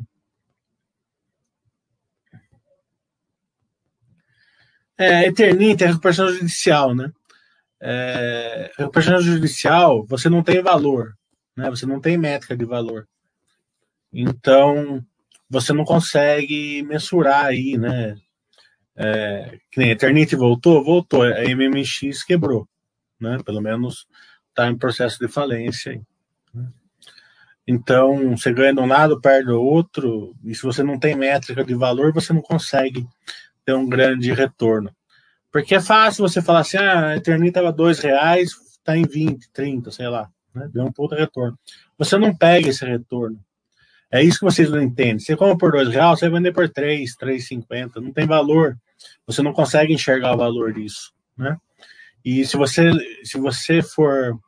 É, 4.96 5.26
Eternita 5.26 5.84
é 5.84 5.88
recuperação 5.88 6.32
judicial, 6.32 6.94
né? 6.94 7.12
É, 7.82 8.72
recuperação 8.78 9.20
judicial, 9.20 10.06
você 10.06 10.30
não 10.30 10.42
tem 10.42 10.62
valor, 10.62 11.14
né? 11.54 11.68
Você 11.68 11.84
não 11.84 12.00
tem 12.00 12.16
métrica 12.16 12.56
de 12.56 12.64
valor. 12.64 13.06
Então, 14.10 15.04
você 15.48 15.72
não 15.72 15.84
consegue 15.84 16.82
mensurar 16.82 17.46
aí, 17.46 17.76
né? 17.76 18.16
É, 18.96 19.58
que 19.70 19.78
nem 19.78 19.90
Eternity 19.90 20.34
voltou, 20.34 20.82
voltou, 20.82 21.22
a 21.22 21.44
MMX 21.44 22.24
quebrou, 22.24 22.68
né? 23.20 23.38
Pelo 23.44 23.60
menos 23.60 24.06
está 24.48 24.68
em 24.68 24.76
processo 24.76 25.18
de 25.18 25.28
falência. 25.28 25.92
Aí, 25.92 26.02
né? 26.52 26.68
Então, 27.70 28.36
você 28.36 28.50
ganha 28.50 28.72
de 28.72 28.80
um 28.80 28.86
lado, 28.86 29.20
perde 29.20 29.50
o 29.50 29.60
outro, 29.60 30.34
e 30.42 30.54
se 30.54 30.62
você 30.62 30.82
não 30.82 30.98
tem 30.98 31.14
métrica 31.14 31.62
de 31.62 31.74
valor, 31.74 32.14
você 32.14 32.32
não 32.32 32.40
consegue 32.40 33.06
ter 33.62 33.74
um 33.74 33.86
grande 33.86 34.32
retorno. 34.32 34.90
Porque 35.52 35.74
é 35.74 35.80
fácil 35.80 36.26
você 36.26 36.40
falar 36.40 36.60
assim, 36.60 36.78
ah, 36.78 37.08
a 37.08 37.16
Eternity 37.16 37.48
estava 37.48 37.70
dois 37.70 37.98
reais, 38.00 38.52
está 38.52 38.96
em 38.96 39.06
20, 39.06 39.50
30, 39.52 39.90
sei 39.90 40.08
lá, 40.08 40.30
né? 40.54 40.66
deu 40.72 40.84
um 40.84 40.92
puta 40.92 41.14
retorno. 41.14 41.58
você 41.98 42.16
não 42.16 42.34
pega 42.34 42.68
esse 42.70 42.86
retorno. 42.86 43.38
É 44.10 44.22
isso 44.22 44.38
que 44.38 44.44
vocês 44.44 44.70
não 44.70 44.80
entendem. 44.80 45.18
Você 45.18 45.36
compra 45.36 45.58
por 45.58 45.72
dois 45.72 45.88
reais, 45.88 46.18
você 46.18 46.28
vai 46.28 46.38
vender 46.38 46.52
por 46.52 46.68
três, 46.68 47.14
três 47.14 47.46
cinquenta, 47.46 48.00
não 48.00 48.12
tem 48.12 48.26
valor. 48.26 48.76
Você 49.26 49.42
não 49.42 49.52
consegue 49.52 49.92
enxergar 49.92 50.34
o 50.34 50.38
valor 50.38 50.72
disso, 50.72 51.12
né? 51.36 51.56
E 52.24 52.44
se 52.44 52.56
você 52.56 52.90
se 53.22 53.38
você 53.38 53.82
for 53.82 54.38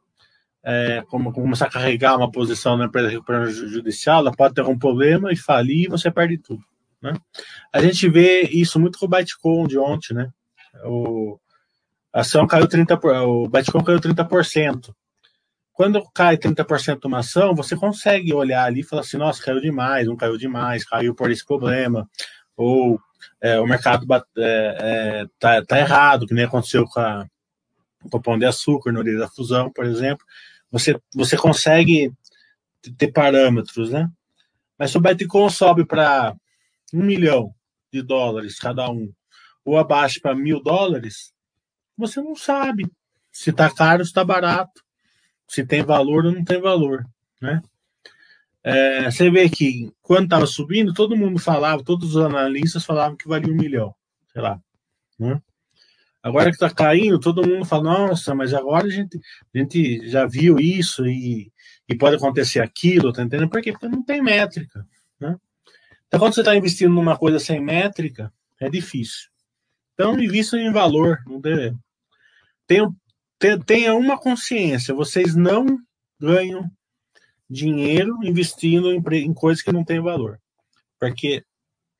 é, 0.62 1.02
como, 1.08 1.32
começar 1.32 1.66
a 1.66 1.70
carregar 1.70 2.16
uma 2.16 2.30
posição 2.30 2.76
na 2.76 2.86
empresa 2.86 3.50
judicial, 3.68 4.20
ela 4.20 4.32
pode 4.32 4.54
ter 4.54 4.62
um 4.62 4.78
problema 4.78 5.32
e 5.32 5.36
falir 5.36 5.84
e 5.84 5.88
você 5.88 6.10
perde 6.10 6.38
tudo. 6.38 6.62
Né? 7.02 7.14
A 7.72 7.80
gente 7.80 8.08
vê 8.08 8.42
isso 8.42 8.78
muito 8.78 8.98
com 8.98 9.06
o 9.06 9.08
Bitcoin 9.08 9.66
de 9.66 9.78
ontem, 9.78 10.14
né? 10.14 10.30
O, 10.84 11.38
a 12.12 12.20
ação 12.20 12.46
caiu 12.46 12.66
30%, 12.66 13.26
o 13.26 13.48
Bitcoin 13.48 13.84
caiu 13.84 14.00
30%. 14.00 14.94
Quando 15.80 16.06
cai 16.12 16.36
30% 16.36 17.06
uma 17.06 17.20
ação, 17.20 17.54
você 17.54 17.74
consegue 17.74 18.34
olhar 18.34 18.66
ali 18.66 18.80
e 18.80 18.84
falar 18.84 19.00
assim, 19.00 19.16
nossa, 19.16 19.42
caiu 19.42 19.62
demais, 19.62 20.06
não 20.06 20.14
caiu 20.14 20.36
demais, 20.36 20.84
caiu 20.84 21.14
por 21.14 21.30
esse 21.30 21.42
problema, 21.42 22.06
ou 22.54 23.00
é, 23.40 23.58
o 23.58 23.66
mercado 23.66 24.06
é, 24.36 24.76
é, 24.78 25.26
tá, 25.38 25.64
tá, 25.64 25.78
errado, 25.78 26.26
que 26.26 26.34
nem 26.34 26.44
aconteceu 26.44 26.84
com, 26.84 27.00
a, 27.00 27.26
com 28.10 28.18
o 28.18 28.20
pão 28.20 28.38
de 28.38 28.44
açúcar 28.44 28.92
no 28.92 29.02
dia 29.02 29.16
da 29.16 29.26
fusão, 29.26 29.72
por 29.72 29.86
exemplo. 29.86 30.22
Você, 30.70 31.00
você 31.14 31.34
consegue 31.34 32.12
ter 32.98 33.10
parâmetros, 33.10 33.90
né? 33.90 34.06
Mas 34.78 34.90
se 34.90 34.98
o 34.98 35.00
Bitcoin 35.00 35.48
sobe 35.48 35.86
para 35.86 36.36
um 36.92 37.02
milhão 37.02 37.54
de 37.90 38.02
dólares 38.02 38.58
cada 38.58 38.90
um, 38.90 39.10
ou 39.64 39.78
abaixo 39.78 40.20
para 40.20 40.34
mil 40.34 40.62
dólares, 40.62 41.32
você 41.96 42.20
não 42.20 42.36
sabe 42.36 42.86
se 43.32 43.48
está 43.48 43.70
caro 43.70 44.00
ou 44.00 44.04
se 44.04 44.10
está 44.10 44.22
barato, 44.22 44.82
se 45.50 45.66
tem 45.66 45.82
valor 45.82 46.26
ou 46.26 46.32
não 46.32 46.44
tem 46.44 46.60
valor, 46.60 47.04
né? 47.42 47.60
É, 48.62 49.10
você 49.10 49.28
vê 49.28 49.48
que 49.50 49.90
quando 50.00 50.24
estava 50.24 50.46
subindo, 50.46 50.94
todo 50.94 51.16
mundo 51.16 51.40
falava, 51.40 51.82
todos 51.82 52.14
os 52.14 52.22
analistas 52.22 52.84
falavam 52.84 53.16
que 53.16 53.26
valia 53.26 53.52
um 53.52 53.56
milhão, 53.56 53.92
sei 54.32 54.42
lá. 54.42 54.60
Né? 55.18 55.42
Agora 56.22 56.50
que 56.50 56.56
está 56.56 56.70
caindo, 56.70 57.18
todo 57.18 57.46
mundo 57.46 57.64
fala, 57.64 57.82
nossa, 57.82 58.32
mas 58.32 58.54
agora 58.54 58.86
a 58.86 58.90
gente, 58.90 59.18
a 59.52 59.58
gente 59.58 60.08
já 60.08 60.24
viu 60.24 60.60
isso 60.60 61.04
e, 61.04 61.50
e 61.88 61.96
pode 61.96 62.14
acontecer 62.14 62.60
aquilo, 62.60 63.12
tá 63.12 63.22
entendendo? 63.24 63.50
Por 63.50 63.60
quê? 63.60 63.72
Porque 63.72 63.88
não 63.88 64.04
tem 64.04 64.22
métrica. 64.22 64.86
Né? 65.18 65.36
Então, 66.06 66.20
quando 66.20 66.34
você 66.34 66.42
está 66.42 66.54
investindo 66.54 66.94
numa 66.94 67.18
coisa 67.18 67.40
sem 67.40 67.60
métrica, 67.60 68.32
é 68.60 68.70
difícil. 68.70 69.30
Então, 69.94 70.16
invista 70.20 70.56
em 70.56 70.70
valor. 70.70 71.18
Não 71.26 71.40
dê. 71.40 71.74
Tenha, 72.68 72.88
tenha 73.64 73.94
uma 73.94 74.18
consciência: 74.18 74.94
vocês 74.94 75.34
não 75.34 75.78
ganham 76.20 76.70
dinheiro 77.48 78.18
investindo 78.22 78.92
em, 78.92 79.02
em 79.24 79.34
coisas 79.34 79.62
que 79.62 79.72
não 79.72 79.84
têm 79.84 80.00
valor. 80.00 80.38
Porque, 80.98 81.44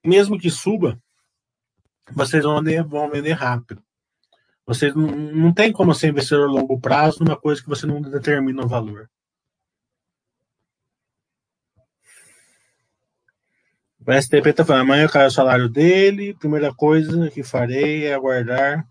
mesmo 0.05 0.39
que 0.39 0.51
suba, 0.51 1.01
vocês 2.13 2.45
vão 2.45 2.63
vender, 2.63 2.85
vão 2.85 3.11
vender 3.11 3.33
rápido. 3.33 3.83
Vocês 4.67 4.95
não, 4.95 5.07
não 5.09 5.55
tem 5.55 5.73
como 5.73 5.95
ser 5.95 6.09
investidor 6.09 6.49
a 6.49 6.53
longo 6.53 6.79
prazo 6.79 7.25
numa 7.25 7.37
coisa 7.37 7.63
que 7.63 7.69
você 7.69 7.87
não 7.87 8.01
determina 8.01 8.63
o 8.63 8.69
valor. 8.69 9.11
O 14.07 14.13
STP 14.13 14.51
está 14.51 14.65
falando, 14.65 14.83
amanhã 14.83 15.07
cai 15.09 15.27
o 15.27 15.31
salário 15.31 15.69
dele, 15.69 16.35
primeira 16.35 16.75
coisa 16.75 17.31
que 17.31 17.43
farei 17.43 18.07
é 18.07 18.15
aguardar 18.15 18.90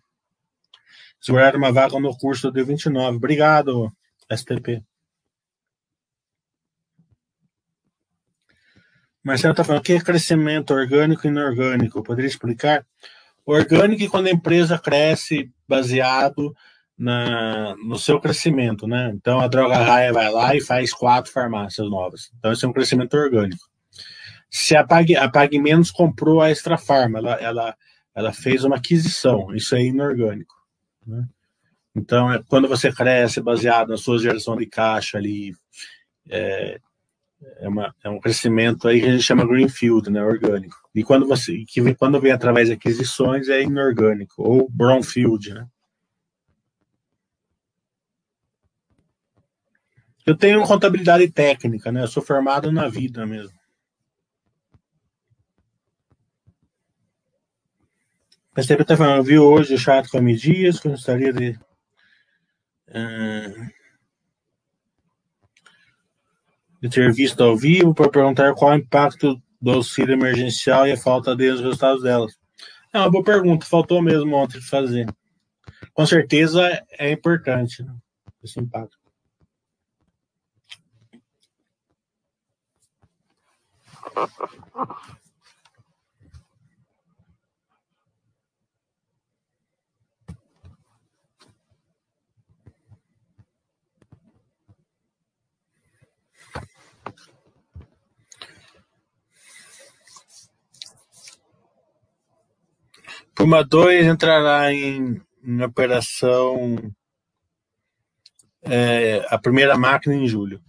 segurar 1.20 1.55
uma 1.55 1.72
vaga 1.72 1.99
no 1.99 2.15
curso 2.17 2.51
de 2.51 2.63
29. 2.63 3.17
Obrigado, 3.17 3.91
STP. 4.32 4.84
Marcelo 9.24 9.51
está 9.51 9.63
falando, 9.63 9.82
o 9.82 9.84
que 9.84 9.93
é 9.93 10.01
crescimento 10.01 10.74
orgânico 10.74 11.28
e 11.28 11.30
inorgânico? 11.30 12.01
Poderia 12.01 12.30
explicar? 12.30 12.86
Orgânico 13.45 14.03
é 14.03 14.07
quando 14.07 14.28
a 14.28 14.32
empresa 14.32 14.78
cresce 14.78 15.51
baseado 15.67 16.55
na, 16.97 17.76
no 17.78 17.97
seu 17.97 18.20
crescimento, 18.20 18.88
né? 18.88 19.11
Então 19.13 19.39
a 19.39 19.47
Droga 19.47 19.78
Raia 19.78 20.13
vai 20.13 20.30
lá 20.32 20.55
e 20.55 20.61
faz 20.61 20.93
quatro 20.93 21.32
farmácias 21.32 21.89
novas. 21.89 22.32
Então 22.38 22.51
esse 22.51 22.65
é 22.65 22.67
um 22.67 22.74
crescimento 22.74 23.15
orgânico. 23.15 23.63
Se 24.49 24.76
a, 24.76 24.86
Pag, 24.86 25.15
a 25.15 25.30
Pagmenos 25.30 25.91
comprou 25.91 26.41
a 26.41 26.49
Extra 26.49 26.78
Farma, 26.78 27.20
ela, 27.20 27.34
ela, 27.36 27.76
ela 28.15 28.34
fez 28.34 28.63
uma 28.63 28.78
aquisição, 28.78 29.53
isso 29.55 29.76
é 29.76 29.84
inorgânico. 29.84 30.59
Né? 31.10 31.28
Então, 31.95 32.32
é, 32.32 32.41
quando 32.47 32.68
você 32.68 32.91
cresce 32.91 33.41
baseado 33.41 33.89
na 33.89 33.97
sua 33.97 34.20
geração 34.20 34.55
de 34.55 34.66
caixa 34.68 35.18
ali, 35.18 35.53
é, 36.30 36.80
é, 37.57 37.68
uma, 37.68 37.93
é 38.03 38.10
um 38.10 38.20
crescimento 38.20 38.88
aí 38.88 39.01
que 39.01 39.07
a 39.07 39.12
gente 39.12 39.24
chama 39.24 39.47
greenfield, 39.47 40.10
né, 40.10 40.24
orgânico. 40.24 40.78
E 40.93 41.03
quando 41.03 41.28
você 41.28 41.64
que 41.68 41.95
quando 41.95 42.20
vem 42.20 42.32
através 42.32 42.68
de 42.68 42.76
aquisições 42.76 43.49
é 43.49 43.62
inorgânico 43.64 44.43
ou 44.43 44.70
brownfield, 44.70 45.53
né? 45.53 45.68
Eu 50.26 50.38
tenho 50.38 50.62
contabilidade 50.64 51.28
técnica, 51.32 51.91
né? 51.91 52.03
Eu 52.03 52.07
sou 52.07 52.22
formado 52.22 52.72
na 52.72 52.88
vida 52.88 53.26
mesmo. 53.26 53.59
Percebe 58.60 58.82
até 58.82 58.97
falando, 58.97 59.24
viu 59.24 59.45
hoje 59.45 59.74
o 59.74 59.78
chato 59.78 60.10
com 60.10 60.22
Dias, 60.34 60.80
gostaria 60.80 61.32
de. 61.32 61.57
Uh, 62.89 63.70
de 66.82 66.89
ter 66.89 67.10
visto 67.14 67.41
ao 67.41 67.55
vivo 67.55 67.95
para 67.95 68.10
perguntar 68.10 68.53
qual 68.55 68.72
o 68.72 68.76
impacto 68.76 69.41
do 69.62 69.72
auxílio 69.72 70.12
emergencial 70.12 70.86
e 70.86 70.91
a 70.91 70.97
falta 70.97 71.34
deles 71.34 71.62
nos 71.62 71.68
resultados 71.68 72.03
delas. 72.03 72.38
É 72.91 72.99
uma 72.99 73.10
boa 73.10 73.24
pergunta, 73.24 73.66
faltou 73.66 74.01
mesmo 74.01 74.36
ontem 74.36 74.60
de 74.60 74.68
fazer. 74.68 75.07
Com 75.93 76.05
certeza 76.05 76.86
é 76.99 77.10
importante 77.10 77.82
né, 77.82 77.95
esse 78.43 78.60
impacto. 78.60 78.99
Puma 103.40 103.64
2 103.64 104.06
entrará 104.06 104.74
em, 104.74 105.22
em 105.42 105.64
operação 105.64 106.76
é, 108.64 109.26
a 109.30 109.40
primeira 109.40 109.78
máquina 109.78 110.14
em 110.14 110.28
julho. 110.28 110.62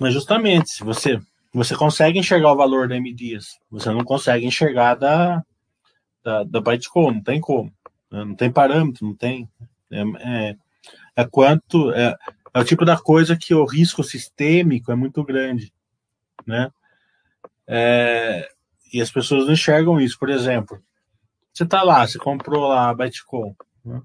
Mas 0.00 0.12
justamente, 0.12 0.70
se 0.70 0.82
você 0.82 1.20
você 1.54 1.76
consegue 1.76 2.18
enxergar 2.18 2.52
o 2.52 2.56
valor 2.56 2.88
da 2.88 2.96
M 2.96 3.14
você 3.70 3.92
não 3.92 4.02
consegue 4.02 4.44
enxergar 4.44 4.96
da 4.96 5.44
da, 6.24 6.42
da 6.42 6.60
Bytecom, 6.60 7.12
não 7.12 7.22
tem 7.22 7.40
como, 7.40 7.72
né? 8.10 8.24
não 8.24 8.34
tem 8.34 8.50
parâmetro, 8.50 9.06
não 9.06 9.14
tem. 9.14 9.48
É, 9.92 10.00
é, 10.00 10.56
é 11.18 11.26
quanto 11.26 11.90
é, 11.90 12.16
é 12.54 12.60
o 12.60 12.64
tipo 12.64 12.84
da 12.84 12.96
coisa 12.96 13.36
que 13.36 13.52
o 13.52 13.64
risco 13.64 14.04
sistêmico 14.04 14.92
é 14.92 14.94
muito 14.94 15.24
grande, 15.24 15.72
né? 16.46 16.70
É, 17.66 18.48
e 18.92 19.02
as 19.02 19.10
pessoas 19.10 19.46
não 19.46 19.52
enxergam 19.52 20.00
isso. 20.00 20.16
Por 20.16 20.30
exemplo, 20.30 20.80
você 21.52 21.64
está 21.64 21.82
lá, 21.82 22.06
você 22.06 22.18
comprou 22.18 22.68
lá 22.68 22.88
a 22.88 22.94
Bitcoin, 22.94 23.52
né? 23.84 24.00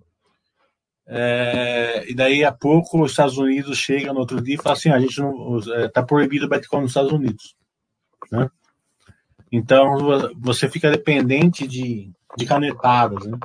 É, 1.06 2.10
e 2.10 2.16
daí 2.16 2.44
a 2.44 2.52
pouco 2.52 3.04
os 3.04 3.12
Estados 3.12 3.38
Unidos 3.38 3.78
chega 3.78 4.12
no 4.12 4.22
outro 4.22 4.42
dia 4.42 4.56
e 4.56 4.58
fala 4.58 4.74
assim: 4.74 4.90
ah, 4.90 4.96
a 4.96 5.00
gente 5.00 5.20
não 5.20 5.60
está 5.60 6.02
é, 6.02 6.06
proibido 6.06 6.48
o 6.48 6.50
Bitcoin 6.50 6.82
nos 6.82 6.92
Estados 6.92 7.12
Unidos, 7.12 7.56
né? 8.32 8.50
Então 9.52 10.32
você 10.36 10.68
fica 10.68 10.90
dependente 10.90 11.68
de, 11.68 12.12
de 12.36 12.46
canetadas, 12.48 13.28
né? 13.28 13.38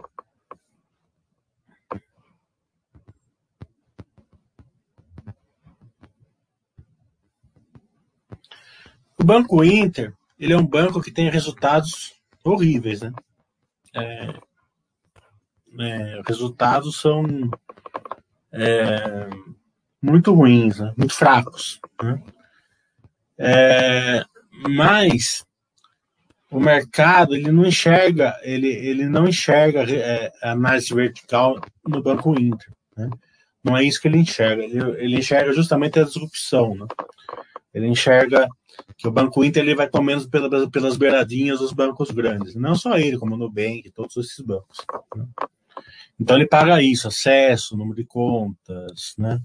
O 9.21 9.25
Banco 9.25 9.65
Inter, 9.65 10.15
ele 10.39 10.53
é 10.53 10.57
um 10.57 10.67
banco 10.67 11.03
que 11.03 11.11
tem 11.11 11.29
resultados 11.29 12.15
horríveis, 12.45 13.01
né? 13.03 13.13
É, 13.95 14.35
é, 15.81 16.23
resultados 16.27 17.01
são 17.01 17.25
é, 18.53 19.29
muito 20.01 20.33
ruins, 20.33 20.79
né? 20.79 20.93
muito 20.97 21.15
fracos. 21.15 21.81
Né? 22.03 22.23
É, 23.37 24.25
mas 24.69 25.45
o 26.51 26.61
mercado 26.61 27.35
ele 27.35 27.51
não 27.51 27.67
enxerga, 27.67 28.39
ele, 28.43 28.69
ele 28.69 29.07
não 29.07 29.29
enxerga 29.29 29.83
é, 29.91 30.33
a 30.43 30.53
análise 30.53 30.95
vertical 30.95 31.61
no 31.87 32.03
Banco 32.03 32.39
Inter. 32.39 32.71
Né? 32.97 33.11
Não 33.63 33.77
é 33.77 33.83
isso 33.83 34.01
que 34.01 34.09
ele 34.09 34.19
enxerga. 34.19 34.63
Ele, 34.63 34.79
ele 35.03 35.19
enxerga 35.19 35.53
justamente 35.53 35.99
a 35.99 36.05
disrupção. 36.05 36.75
Né? 36.75 36.87
Ele 37.75 37.87
enxerga 37.87 38.49
que 38.97 39.07
o 39.07 39.11
Banco 39.11 39.45
Inter 39.45 39.63
ele 39.63 39.75
vai 39.75 39.89
comendo 39.89 40.29
pelas, 40.29 40.69
pelas 40.69 40.97
beiradinhas 40.97 41.59
dos 41.61 41.73
bancos 41.73 42.11
grandes. 42.11 42.55
Não 42.55 42.75
só 42.75 42.99
ele, 42.99 43.19
como 43.19 43.35
o 43.35 43.39
Nubank, 43.39 43.91
todos 43.91 44.17
esses 44.17 44.41
bancos. 44.41 44.85
Né? 45.15 45.27
Então 46.19 46.37
ele 46.37 46.47
paga 46.47 46.83
isso, 46.83 47.09
acesso, 47.09 47.77
número 47.77 47.97
de 47.97 48.05
contas, 48.05 49.15
né? 49.17 49.41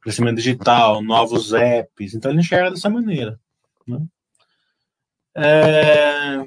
crescimento 0.00 0.36
digital, 0.36 1.00
novos 1.02 1.52
apps. 1.52 2.14
Então 2.14 2.30
ele 2.30 2.40
enxerga 2.40 2.70
dessa 2.70 2.90
maneira. 2.90 3.38
Né? 3.86 4.04
É... 5.34 6.44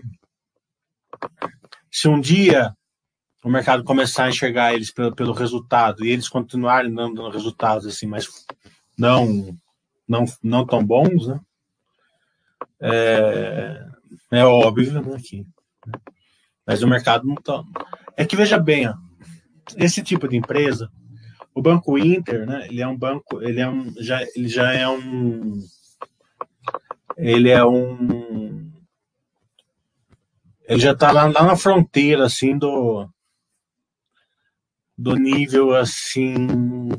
Se 1.89 2.07
um 2.07 2.19
dia 2.19 2.75
o 3.43 3.49
mercado 3.49 3.83
começar 3.83 4.25
a 4.25 4.29
enxergar 4.29 4.73
eles 4.73 4.91
pelo, 4.91 5.15
pelo 5.15 5.31
resultado 5.31 6.03
e 6.03 6.09
eles 6.09 6.27
continuarem 6.27 6.93
dando 6.93 7.29
resultados 7.29 7.85
assim, 7.85 8.07
mas 8.07 8.27
não 8.97 9.55
não, 10.07 10.25
não 10.43 10.65
tão 10.65 10.85
bons, 10.85 11.27
né? 11.27 11.39
É, 12.87 13.83
é 14.31 14.45
óbvio 14.45 15.01
né, 15.01 15.15
aqui. 15.15 15.45
Mas 16.67 16.83
o 16.83 16.87
mercado 16.87 17.25
não 17.25 17.33
está. 17.33 17.63
É 18.15 18.25
que 18.25 18.35
veja 18.35 18.59
bem, 18.59 18.87
ó, 18.87 18.93
esse 19.75 20.03
tipo 20.03 20.27
de 20.27 20.37
empresa, 20.37 20.89
o 21.53 21.61
Banco 21.61 21.97
Inter, 21.97 22.45
né? 22.45 22.67
Ele 22.67 22.81
é 22.81 22.87
um 22.87 22.97
banco, 22.97 23.41
ele 23.41 23.59
é 23.59 23.67
um, 23.67 23.91
já, 23.97 24.21
ele 24.35 24.47
já 24.47 24.71
é 24.71 24.87
um, 24.87 25.59
ele 27.17 27.49
é 27.49 27.65
um, 27.65 28.71
ele 30.67 30.79
já 30.79 30.91
está 30.91 31.11
lá, 31.11 31.25
lá 31.25 31.43
na 31.43 31.55
fronteira 31.55 32.25
assim 32.25 32.57
do 32.57 33.09
do 34.97 35.15
nível 35.15 35.75
assim 35.75 36.89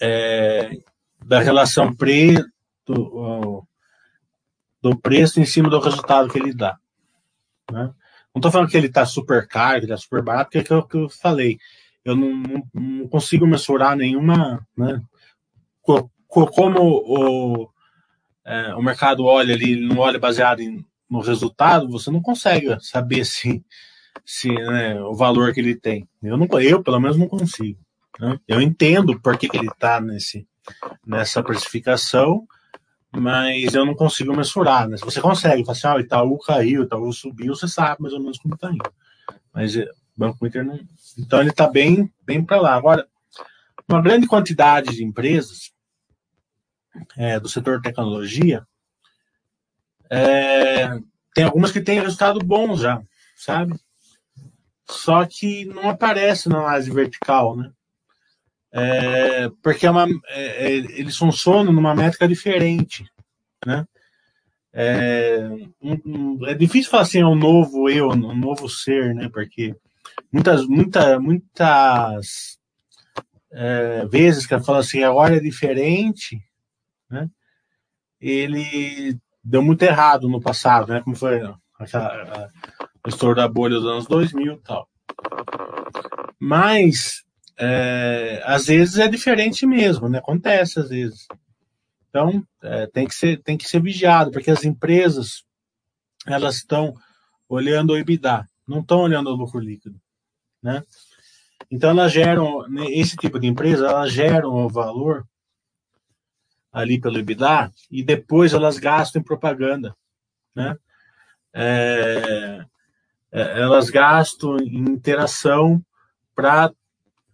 é, 0.00 0.70
da 1.24 1.40
relação 1.40 1.94
preço 1.94 2.50
do, 4.82 4.96
preço 4.98 5.40
em 5.40 5.44
cima 5.44 5.70
do 5.70 5.80
resultado 5.80 6.28
que 6.28 6.38
ele 6.38 6.52
dá. 6.52 6.76
Né? 7.70 7.92
Não 8.34 8.38
estou 8.38 8.50
falando 8.50 8.68
que 8.68 8.76
ele 8.76 8.86
está 8.86 9.04
super 9.04 9.46
caro, 9.46 9.80
que 9.80 9.84
está 9.86 9.96
super 9.96 10.22
barato, 10.22 10.50
porque 10.50 10.72
é 10.72 10.76
o 10.76 10.86
que 10.86 10.96
eu 10.96 11.08
falei. 11.08 11.58
Eu 12.04 12.16
não, 12.16 12.34
não, 12.34 12.62
não 12.74 13.08
consigo 13.08 13.46
mensurar 13.46 13.96
nenhuma. 13.96 14.66
Né? 14.76 15.00
Como 15.82 16.80
o, 16.80 17.68
é, 18.44 18.74
o 18.74 18.82
mercado 18.82 19.24
olha 19.24 19.54
ali, 19.54 19.76
não 19.76 19.98
olha 19.98 20.18
baseado 20.18 20.60
em, 20.60 20.84
no 21.08 21.20
resultado, 21.20 21.90
você 21.90 22.10
não 22.10 22.22
consegue 22.22 22.76
saber 22.80 23.24
se, 23.24 23.62
se 24.24 24.48
né, 24.48 25.00
o 25.02 25.14
valor 25.14 25.52
que 25.52 25.60
ele 25.60 25.74
tem. 25.74 26.08
Eu, 26.22 26.36
não, 26.36 26.48
eu, 26.60 26.82
pelo 26.82 26.98
menos, 26.98 27.18
não 27.18 27.28
consigo. 27.28 27.78
Né? 28.18 28.38
Eu 28.48 28.60
entendo 28.60 29.20
por 29.20 29.36
que, 29.36 29.48
que 29.48 29.56
ele 29.56 29.68
está 29.68 30.00
nessa 31.06 31.42
precificação, 31.42 32.46
mas 33.14 33.74
eu 33.74 33.84
não 33.84 33.94
consigo 33.94 34.34
mensurar. 34.34 34.88
Né? 34.88 34.96
Se 34.96 35.04
você 35.04 35.20
consegue, 35.20 35.64
fala 35.64 35.76
assim, 35.76 35.86
ah, 35.86 35.94
o 35.96 36.00
Itaú 36.00 36.38
caiu, 36.38 36.80
o 36.80 36.84
Itaú 36.84 37.12
subiu, 37.12 37.54
você 37.54 37.68
sabe 37.68 38.00
mais 38.00 38.14
ou 38.14 38.20
menos 38.20 38.38
como 38.38 38.54
está 38.54 38.70
indo. 38.70 38.92
Mas 39.52 39.76
o 39.76 39.80
eh, 39.80 39.90
Banco 40.16 40.46
Inter 40.46 40.64
não. 40.64 40.80
Então 41.18 41.40
ele 41.40 41.50
está 41.50 41.68
bem, 41.68 42.10
bem 42.24 42.42
para 42.42 42.60
lá. 42.60 42.74
Agora, 42.74 43.06
uma 43.88 44.00
grande 44.00 44.26
quantidade 44.26 44.96
de 44.96 45.04
empresas 45.04 45.72
é, 47.16 47.38
do 47.38 47.48
setor 47.48 47.80
tecnologia 47.80 48.66
é, 50.10 50.98
tem 51.34 51.44
algumas 51.44 51.72
que 51.72 51.80
têm 51.80 52.00
resultado 52.00 52.38
bom 52.40 52.76
já, 52.76 53.02
sabe? 53.36 53.74
Só 54.88 55.24
que 55.24 55.64
não 55.64 55.88
aparece 55.88 56.48
na 56.48 56.58
análise 56.58 56.90
vertical, 56.90 57.56
né? 57.56 57.72
É, 58.72 59.50
porque 59.62 59.86
é 59.86 59.90
uma, 59.90 60.08
é, 60.28 60.66
é, 60.66 60.76
eles 60.76 61.16
funcionam 61.16 61.72
numa 61.72 61.94
métrica 61.94 62.26
diferente, 62.26 63.04
né? 63.66 63.86
É, 64.74 65.46
um, 65.82 66.46
é, 66.46 66.54
difícil 66.54 66.90
falar 66.90 67.02
assim, 67.02 67.20
é 67.20 67.26
um 67.26 67.34
novo 67.34 67.90
eu, 67.90 68.08
um 68.08 68.34
novo 68.34 68.70
ser, 68.70 69.14
né? 69.14 69.28
Porque 69.28 69.76
muitas, 70.32 70.66
muita, 70.66 71.20
muitas 71.20 72.58
é, 73.52 74.06
vezes 74.06 74.46
que 74.46 74.54
ela 74.54 74.64
fala 74.64 74.78
assim, 74.78 75.02
agora 75.02 75.36
é 75.36 75.40
diferente, 75.40 76.42
né? 77.10 77.28
Ele 78.18 79.18
deu 79.44 79.62
muito 79.62 79.82
errado 79.82 80.28
no 80.28 80.40
passado, 80.40 80.92
né? 80.92 81.02
Como 81.02 81.14
foi 81.14 81.42
aquela, 81.78 82.06
a, 82.06 82.48
estouro 83.06 83.34
da 83.34 83.46
bolha 83.46 83.74
dos 83.74 83.86
anos 83.86 84.06
2000 84.06 84.54
e 84.54 84.60
tal. 84.60 84.88
Mas 86.40 87.22
é, 87.58 88.42
às 88.44 88.66
vezes 88.66 88.98
é 88.98 89.08
diferente 89.08 89.66
mesmo, 89.66 90.08
né? 90.08 90.18
Acontece 90.18 90.80
às 90.80 90.88
vezes. 90.88 91.26
Então, 92.08 92.46
é, 92.62 92.86
tem, 92.88 93.06
que 93.06 93.14
ser, 93.14 93.42
tem 93.42 93.56
que 93.56 93.68
ser 93.68 93.80
vigiado, 93.80 94.30
porque 94.30 94.50
as 94.50 94.64
empresas, 94.64 95.44
elas 96.26 96.56
estão 96.56 96.94
olhando 97.48 97.92
o 97.92 97.96
EBITDA, 97.96 98.46
não 98.66 98.80
estão 98.80 99.00
olhando 99.00 99.30
o 99.30 99.34
lucro 99.34 99.58
líquido, 99.58 99.98
né? 100.62 100.82
Então, 101.70 101.90
elas 101.90 102.12
geram, 102.12 102.68
né, 102.68 102.84
esse 102.90 103.16
tipo 103.16 103.38
de 103.38 103.46
empresa, 103.46 103.86
elas 103.86 104.12
geram 104.12 104.50
o 104.50 104.68
valor 104.68 105.26
ali 106.70 107.00
pelo 107.00 107.18
EBITDA 107.18 107.70
e 107.90 108.02
depois 108.02 108.52
elas 108.52 108.78
gastam 108.78 109.20
em 109.20 109.24
propaganda, 109.24 109.94
né? 110.54 110.76
É, 111.54 112.64
é 113.30 113.60
elas 113.60 113.90
gastam 113.90 114.56
em 114.58 114.90
interação 114.90 115.82
para 116.34 116.72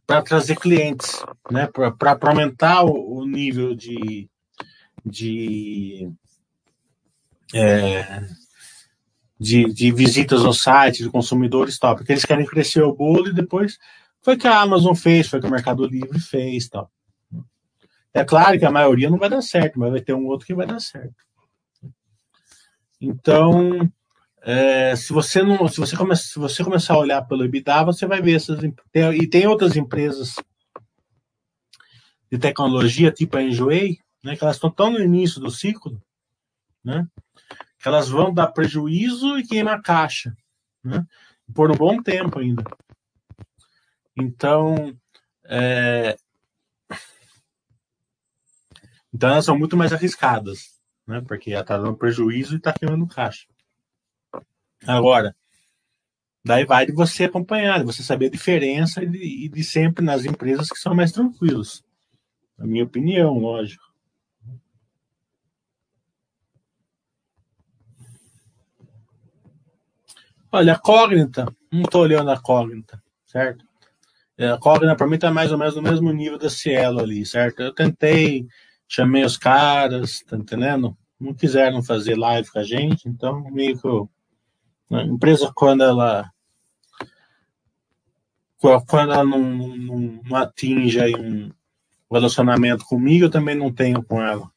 para 0.09 0.23
trazer 0.23 0.57
clientes, 0.57 1.23
né? 1.51 1.69
Para 1.99 2.31
aumentar 2.31 2.83
o, 2.83 3.19
o, 3.19 3.27
nível 3.27 3.75
de, 3.75 4.27
de, 5.05 6.11
é, 7.53 8.27
de, 9.39 9.65
de, 9.67 9.93
visitas 9.93 10.47
ao 10.47 10.55
site, 10.55 11.03
de 11.03 11.11
consumidores 11.11 11.79
tal, 11.79 11.95
porque 11.95 12.11
eles 12.11 12.25
querem 12.25 12.47
crescer 12.47 12.83
o 12.83 12.95
bolo 12.95 13.29
e 13.29 13.35
depois 13.35 13.79
foi 14.23 14.39
que 14.39 14.49
a 14.49 14.59
Amazon 14.63 14.95
fez, 14.95 15.29
foi 15.29 15.43
que 15.43 15.47
o 15.47 15.51
Mercado 15.51 15.87
Livre 15.87 16.19
fez 16.19 16.71
tal. 16.71 16.91
É 18.15 18.25
claro 18.25 18.59
que 18.59 18.65
a 18.65 18.71
maioria 18.71 19.11
não 19.11 19.19
vai 19.19 19.29
dar 19.29 19.43
certo, 19.43 19.79
mas 19.79 19.91
vai 19.91 20.01
ter 20.01 20.15
um 20.15 20.27
outro 20.27 20.47
que 20.47 20.55
vai 20.55 20.67
dar 20.67 20.81
certo. 20.81 21.23
Então, 22.99 23.79
é, 24.51 24.97
se 24.97 25.13
você 25.13 25.43
não, 25.43 25.69
se 25.69 25.79
você, 25.79 25.95
se 26.17 26.39
você 26.39 26.65
começar 26.65 26.95
a 26.95 26.99
olhar 26.99 27.21
pelo 27.21 27.45
EBITDA, 27.45 27.85
você 27.85 28.07
vai 28.07 28.23
ver 28.23 28.37
essas 28.37 28.59
tem, 28.91 29.13
e 29.13 29.29
tem 29.29 29.47
outras 29.47 29.77
empresas 29.77 30.37
de 32.33 32.39
tecnologia, 32.39 33.13
tipo 33.13 33.37
a 33.37 33.43
Enjoei, 33.43 33.99
né, 34.25 34.35
que 34.35 34.43
elas 34.43 34.57
estão 34.57 34.71
tão 34.71 34.91
no 34.91 35.01
início 35.01 35.39
do 35.39 35.51
ciclo, 35.51 36.01
né, 36.83 37.07
que 37.79 37.87
elas 37.87 38.09
vão 38.09 38.33
dar 38.33 38.47
prejuízo 38.47 39.39
e 39.39 39.47
queimar 39.47 39.83
caixa, 39.83 40.35
né, 40.83 41.07
por 41.55 41.71
um 41.71 41.77
bom 41.77 42.03
tempo 42.03 42.39
ainda. 42.39 42.65
Então, 44.17 44.99
é, 45.45 46.17
então 49.13 49.29
elas 49.29 49.45
são 49.45 49.59
muito 49.59 49.77
mais 49.77 49.93
arriscadas, 49.93 50.81
né, 51.07 51.21
porque 51.29 51.53
ela 51.53 51.61
está 51.61 51.77
dando 51.77 51.99
prejuízo 51.99 52.55
e 52.55 52.57
está 52.57 52.73
queimando 52.73 53.07
caixa. 53.07 53.47
Agora, 54.87 55.35
daí 56.45 56.65
vai 56.65 56.87
de 56.87 56.93
você 56.93 57.25
acompanhar, 57.25 57.79
de 57.79 57.85
você 57.85 58.03
saber 58.03 58.27
a 58.27 58.31
diferença 58.31 59.03
e 59.03 59.07
de, 59.07 59.49
de, 59.49 59.65
sempre 59.65 60.05
nas 60.05 60.25
empresas 60.25 60.69
que 60.69 60.79
são 60.79 60.95
mais 60.95 61.13
tranquilos. 61.13 61.85
Na 62.57 62.67
minha 62.67 62.85
opinião, 62.85 63.39
lógico. 63.39 63.85
Olha, 70.51 70.73
a 70.73 70.79
Cognita, 70.79 71.47
não 71.71 71.83
estou 71.83 72.03
olhando 72.03 72.31
a 72.31 72.41
Cognita, 72.41 73.03
certo? 73.27 73.67
É, 74.39 74.49
a 74.51 74.57
Cognita, 74.57 74.97
para 74.97 75.07
mim, 75.07 75.17
está 75.17 75.31
mais 75.31 75.53
ou 75.53 75.59
menos 75.59 75.77
no 75.77 75.83
mesmo 75.83 76.11
nível 76.11 76.39
da 76.39 76.49
Cielo 76.49 77.01
ali, 77.01 77.27
certo? 77.27 77.61
Eu 77.61 77.75
tentei, 77.75 78.47
chamei 78.89 79.25
os 79.25 79.37
caras, 79.37 80.21
tá 80.27 80.37
entendendo? 80.37 80.97
Não 81.21 81.35
quiseram 81.35 81.83
fazer 81.83 82.17
live 82.17 82.51
com 82.51 82.59
a 82.59 82.65
gente, 82.65 83.09
então 83.09 83.43
meio 83.51 83.79
que 83.79 83.87
eu 83.87 84.09
a 84.91 85.03
empresa, 85.03 85.53
quando 85.55 85.83
ela 85.83 86.31
quando 88.59 89.13
ela 89.13 89.25
não, 89.25 89.41
não, 89.41 90.21
não 90.25 90.37
atinge 90.37 91.01
aí 91.01 91.15
um 91.15 91.51
relacionamento 92.11 92.85
comigo, 92.85 93.27
eu 93.27 93.31
também 93.31 93.55
não 93.55 93.73
tenho 93.73 94.03
com 94.03 94.21
ela. 94.21 94.51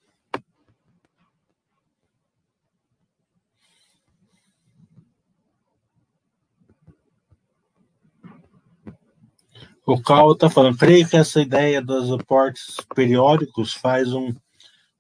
O 9.86 10.02
Cal 10.02 10.32
está 10.32 10.50
falando, 10.50 10.78
creio 10.78 11.08
que 11.08 11.18
essa 11.18 11.42
ideia 11.42 11.82
dos 11.82 12.12
aportes 12.12 12.78
periódicos 12.96 13.74
faz 13.74 14.14
um 14.14 14.34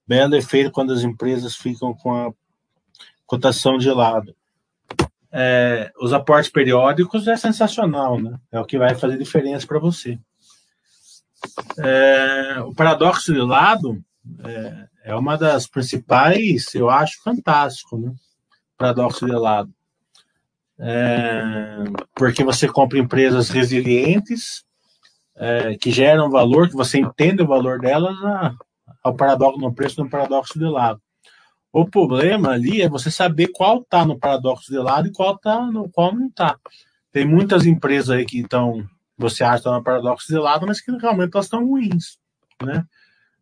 belo 0.05 0.35
efeito 0.35 0.71
quando 0.71 0.91
as 0.91 1.03
empresas 1.03 1.55
ficam 1.55 1.93
com 1.93 2.13
a 2.13 2.33
cotação 3.25 3.77
de 3.77 3.89
lado. 3.89 4.35
É, 5.33 5.91
os 5.99 6.11
aportes 6.11 6.51
periódicos 6.51 7.27
é 7.27 7.37
sensacional, 7.37 8.19
né? 8.19 8.37
É 8.51 8.59
o 8.59 8.65
que 8.65 8.77
vai 8.77 8.93
fazer 8.95 9.17
diferença 9.17 9.65
para 9.65 9.79
você. 9.79 10.19
É, 11.77 12.59
o 12.59 12.73
paradoxo 12.73 13.33
de 13.33 13.39
lado 13.39 14.03
é, 14.43 14.87
é, 15.05 15.15
uma 15.15 15.37
das 15.37 15.67
principais, 15.67 16.73
eu 16.75 16.89
acho, 16.89 17.21
fantástico, 17.23 17.97
né? 17.97 18.13
Paradoxo 18.77 19.25
de 19.25 19.31
lado. 19.31 19.73
É, 20.77 21.83
porque 22.15 22.43
você 22.43 22.67
compra 22.67 22.99
empresas 22.99 23.49
resilientes, 23.49 24.65
é, 25.35 25.75
que 25.75 25.91
geram 25.91 26.29
valor, 26.29 26.67
que 26.67 26.75
você 26.75 26.99
entende 26.99 27.41
o 27.41 27.47
valor 27.47 27.79
delas 27.79 28.15
a, 28.23 28.53
ao 29.03 29.15
paradoxo 29.15 29.59
no 29.59 29.73
preço 29.73 30.03
no 30.03 30.09
paradoxo 30.09 30.57
de 30.57 30.65
lado. 30.65 31.01
O 31.73 31.85
problema 31.85 32.49
ali 32.49 32.81
é 32.81 32.89
você 32.89 33.09
saber 33.09 33.47
qual 33.47 33.81
está 33.81 34.05
no 34.05 34.19
paradoxo 34.19 34.69
de 34.71 34.77
lado 34.77 35.07
e 35.07 35.11
qual 35.11 35.37
tá 35.37 35.65
no 35.65 35.89
qual 35.89 36.13
não 36.13 36.27
está. 36.27 36.57
Tem 37.11 37.25
muitas 37.25 37.65
empresas 37.65 38.09
aí 38.09 38.25
que 38.25 38.39
estão, 38.39 38.85
você 39.17 39.43
acha 39.43 39.53
que 39.53 39.59
estão 39.59 39.73
no 39.73 39.83
paradoxo 39.83 40.27
de 40.27 40.37
lado, 40.37 40.67
mas 40.67 40.81
que 40.81 40.91
realmente 40.91 41.31
elas 41.33 41.45
estão 41.45 41.65
ruins, 41.65 42.17
né? 42.61 42.85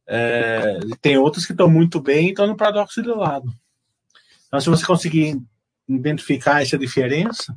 É, 0.08 0.80
tem 1.02 1.18
outras 1.18 1.46
que 1.46 1.54
estão 1.54 1.70
muito 1.70 2.00
bem 2.02 2.28
e 2.28 2.30
estão 2.30 2.48
no 2.48 2.58
paradoxo 2.58 3.02
de 3.02 3.10
lado. 3.10 3.52
Então, 4.48 4.60
se 4.60 4.70
você 4.70 4.86
conseguir 4.86 5.40
identificar 5.88 6.62
essa 6.62 6.78
diferença, 6.78 7.56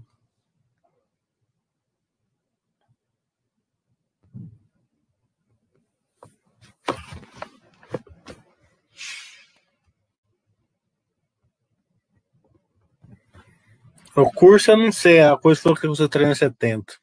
O 14.14 14.30
curso 14.30 14.70
eu 14.70 14.76
não 14.76 14.92
sei, 14.92 15.20
a 15.20 15.36
coisa 15.38 15.60
falou 15.60 15.76
que 15.76 15.86
você 15.86 16.06
treina 16.06 16.34
70. 16.34 17.00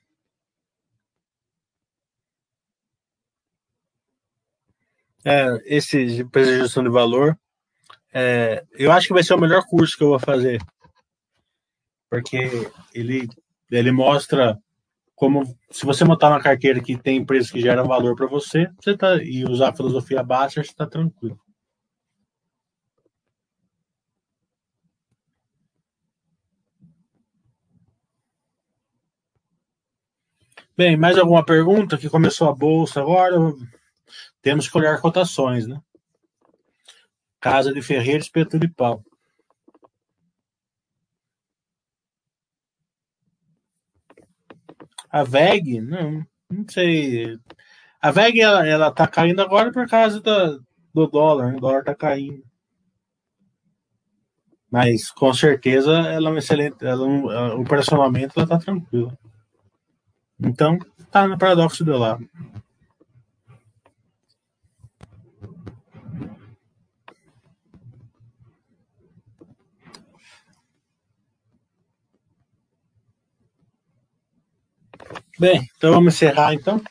É, 5.25 5.47
esse 5.65 6.05
de 6.05 6.23
preservação 6.25 6.83
de 6.83 6.89
valor, 6.89 7.37
é, 8.13 8.63
eu 8.73 8.91
acho 8.91 9.07
que 9.07 9.13
vai 9.13 9.23
ser 9.23 9.33
o 9.33 9.39
melhor 9.39 9.65
curso 9.67 9.97
que 9.97 10.03
eu 10.03 10.09
vou 10.09 10.19
fazer. 10.19 10.61
Porque 12.09 12.37
ele, 12.93 13.27
ele 13.71 13.91
mostra 13.91 14.57
como, 15.15 15.43
se 15.71 15.85
você 15.85 16.05
montar 16.05 16.29
uma 16.29 16.41
carteira 16.41 16.81
que 16.81 16.97
tem 16.97 17.17
empresas 17.17 17.51
que 17.51 17.59
geram 17.59 17.85
valor 17.85 18.15
para 18.15 18.27
você, 18.27 18.69
você 18.79 18.95
tá, 18.95 19.15
e 19.21 19.43
usar 19.45 19.69
a 19.69 19.75
filosofia 19.75 20.23
baixa, 20.23 20.63
você 20.63 20.69
está 20.69 20.85
tranquilo. 20.87 21.39
Bem, 30.79 30.95
mais 30.95 31.17
alguma 31.17 31.43
pergunta? 31.43 31.97
Que 31.97 32.09
começou 32.09 32.47
a 32.47 32.55
bolsa 32.55 33.01
agora? 33.01 33.35
Temos 34.41 34.69
que 34.69 34.77
olhar 34.77 35.01
cotações, 35.01 35.67
né? 35.67 35.77
Casa 37.41 37.73
de 37.73 37.81
Ferreira, 37.81 38.19
espeto 38.19 38.57
de 38.57 38.69
pau. 38.69 39.03
A 45.11 45.21
VEG, 45.25 45.81
não, 45.81 46.25
não 46.49 46.65
sei. 46.69 47.37
A 48.01 48.09
VEG, 48.09 48.39
ela, 48.39 48.65
ela 48.65 48.89
tá 48.89 49.05
caindo 49.05 49.41
agora 49.41 49.73
por 49.73 49.85
causa 49.85 50.21
do 50.21 51.07
dólar, 51.07 51.51
né? 51.51 51.57
o 51.57 51.59
dólar 51.59 51.83
tá 51.83 51.93
caindo. 51.93 52.41
Mas, 54.71 55.11
com 55.11 55.33
certeza, 55.33 55.91
ela 55.91 56.29
é 56.29 56.31
uma 56.31 56.39
excelente, 56.39 56.85
ela, 56.85 57.05
operacionalmente, 57.55 58.31
ela 58.37 58.47
tá 58.47 58.57
tranquila. 58.57 59.19
Então, 60.41 60.79
tá 61.11 61.27
no 61.27 61.37
paradoxo 61.37 61.83
do 61.83 61.97
lado. 61.97 62.27
Bem, 75.39 75.69
então 75.77 75.93
vamos 75.93 76.13
encerrar 76.13 76.53
então. 76.53 76.81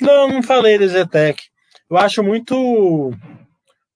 Não, 0.00 0.28
não 0.28 0.42
falei 0.42 0.78
da 0.78 0.86
Zetec. 0.86 1.44
Eu 1.90 1.96
acho 1.96 2.22
muito 2.22 3.12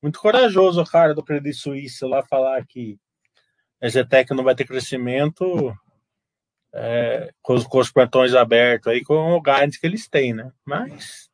muito 0.03 0.19
corajoso 0.19 0.83
o 0.83 0.87
cara 0.87 1.15
do 1.15 1.23
Credit 1.23 1.55
Suisse 1.55 2.05
lá 2.05 2.23
falar 2.25 2.67
que 2.67 2.99
a 3.81 3.89
Zetec 3.89 4.35
não 4.35 4.43
vai 4.43 4.55
ter 4.55 4.67
crescimento 4.67 5.77
é, 6.73 7.33
com, 7.41 7.55
os, 7.55 7.65
com 7.65 7.79
os 7.79 7.91
portões 7.91 8.35
abertos 8.35 8.93
aí, 8.93 9.05
com 9.05 9.15
o 9.15 9.41
guidance 9.41 9.79
que 9.79 9.87
eles 9.87 10.09
têm, 10.09 10.33
né? 10.33 10.51
Mas 10.65 11.31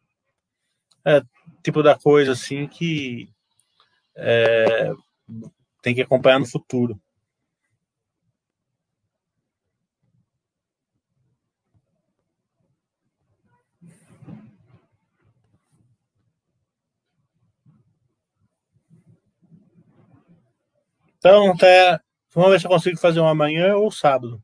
é 1.05 1.23
tipo 1.63 1.83
da 1.83 1.95
coisa 1.95 2.33
assim 2.33 2.67
que 2.67 3.31
é, 4.17 4.93
tem 5.81 5.95
que 5.95 6.03
acompanhar 6.03 6.39
no 6.39 6.47
futuro. 6.47 7.01
Então, 21.29 21.51
até. 21.53 22.01
Vamos 22.35 22.53
ver 22.53 22.61
se 22.61 22.67
eu 22.67 22.71
consigo 22.71 22.99
fazer 22.99 23.21
um 23.21 23.29
amanhã 23.29 23.77
ou 23.77 23.91
sábado. 23.91 24.41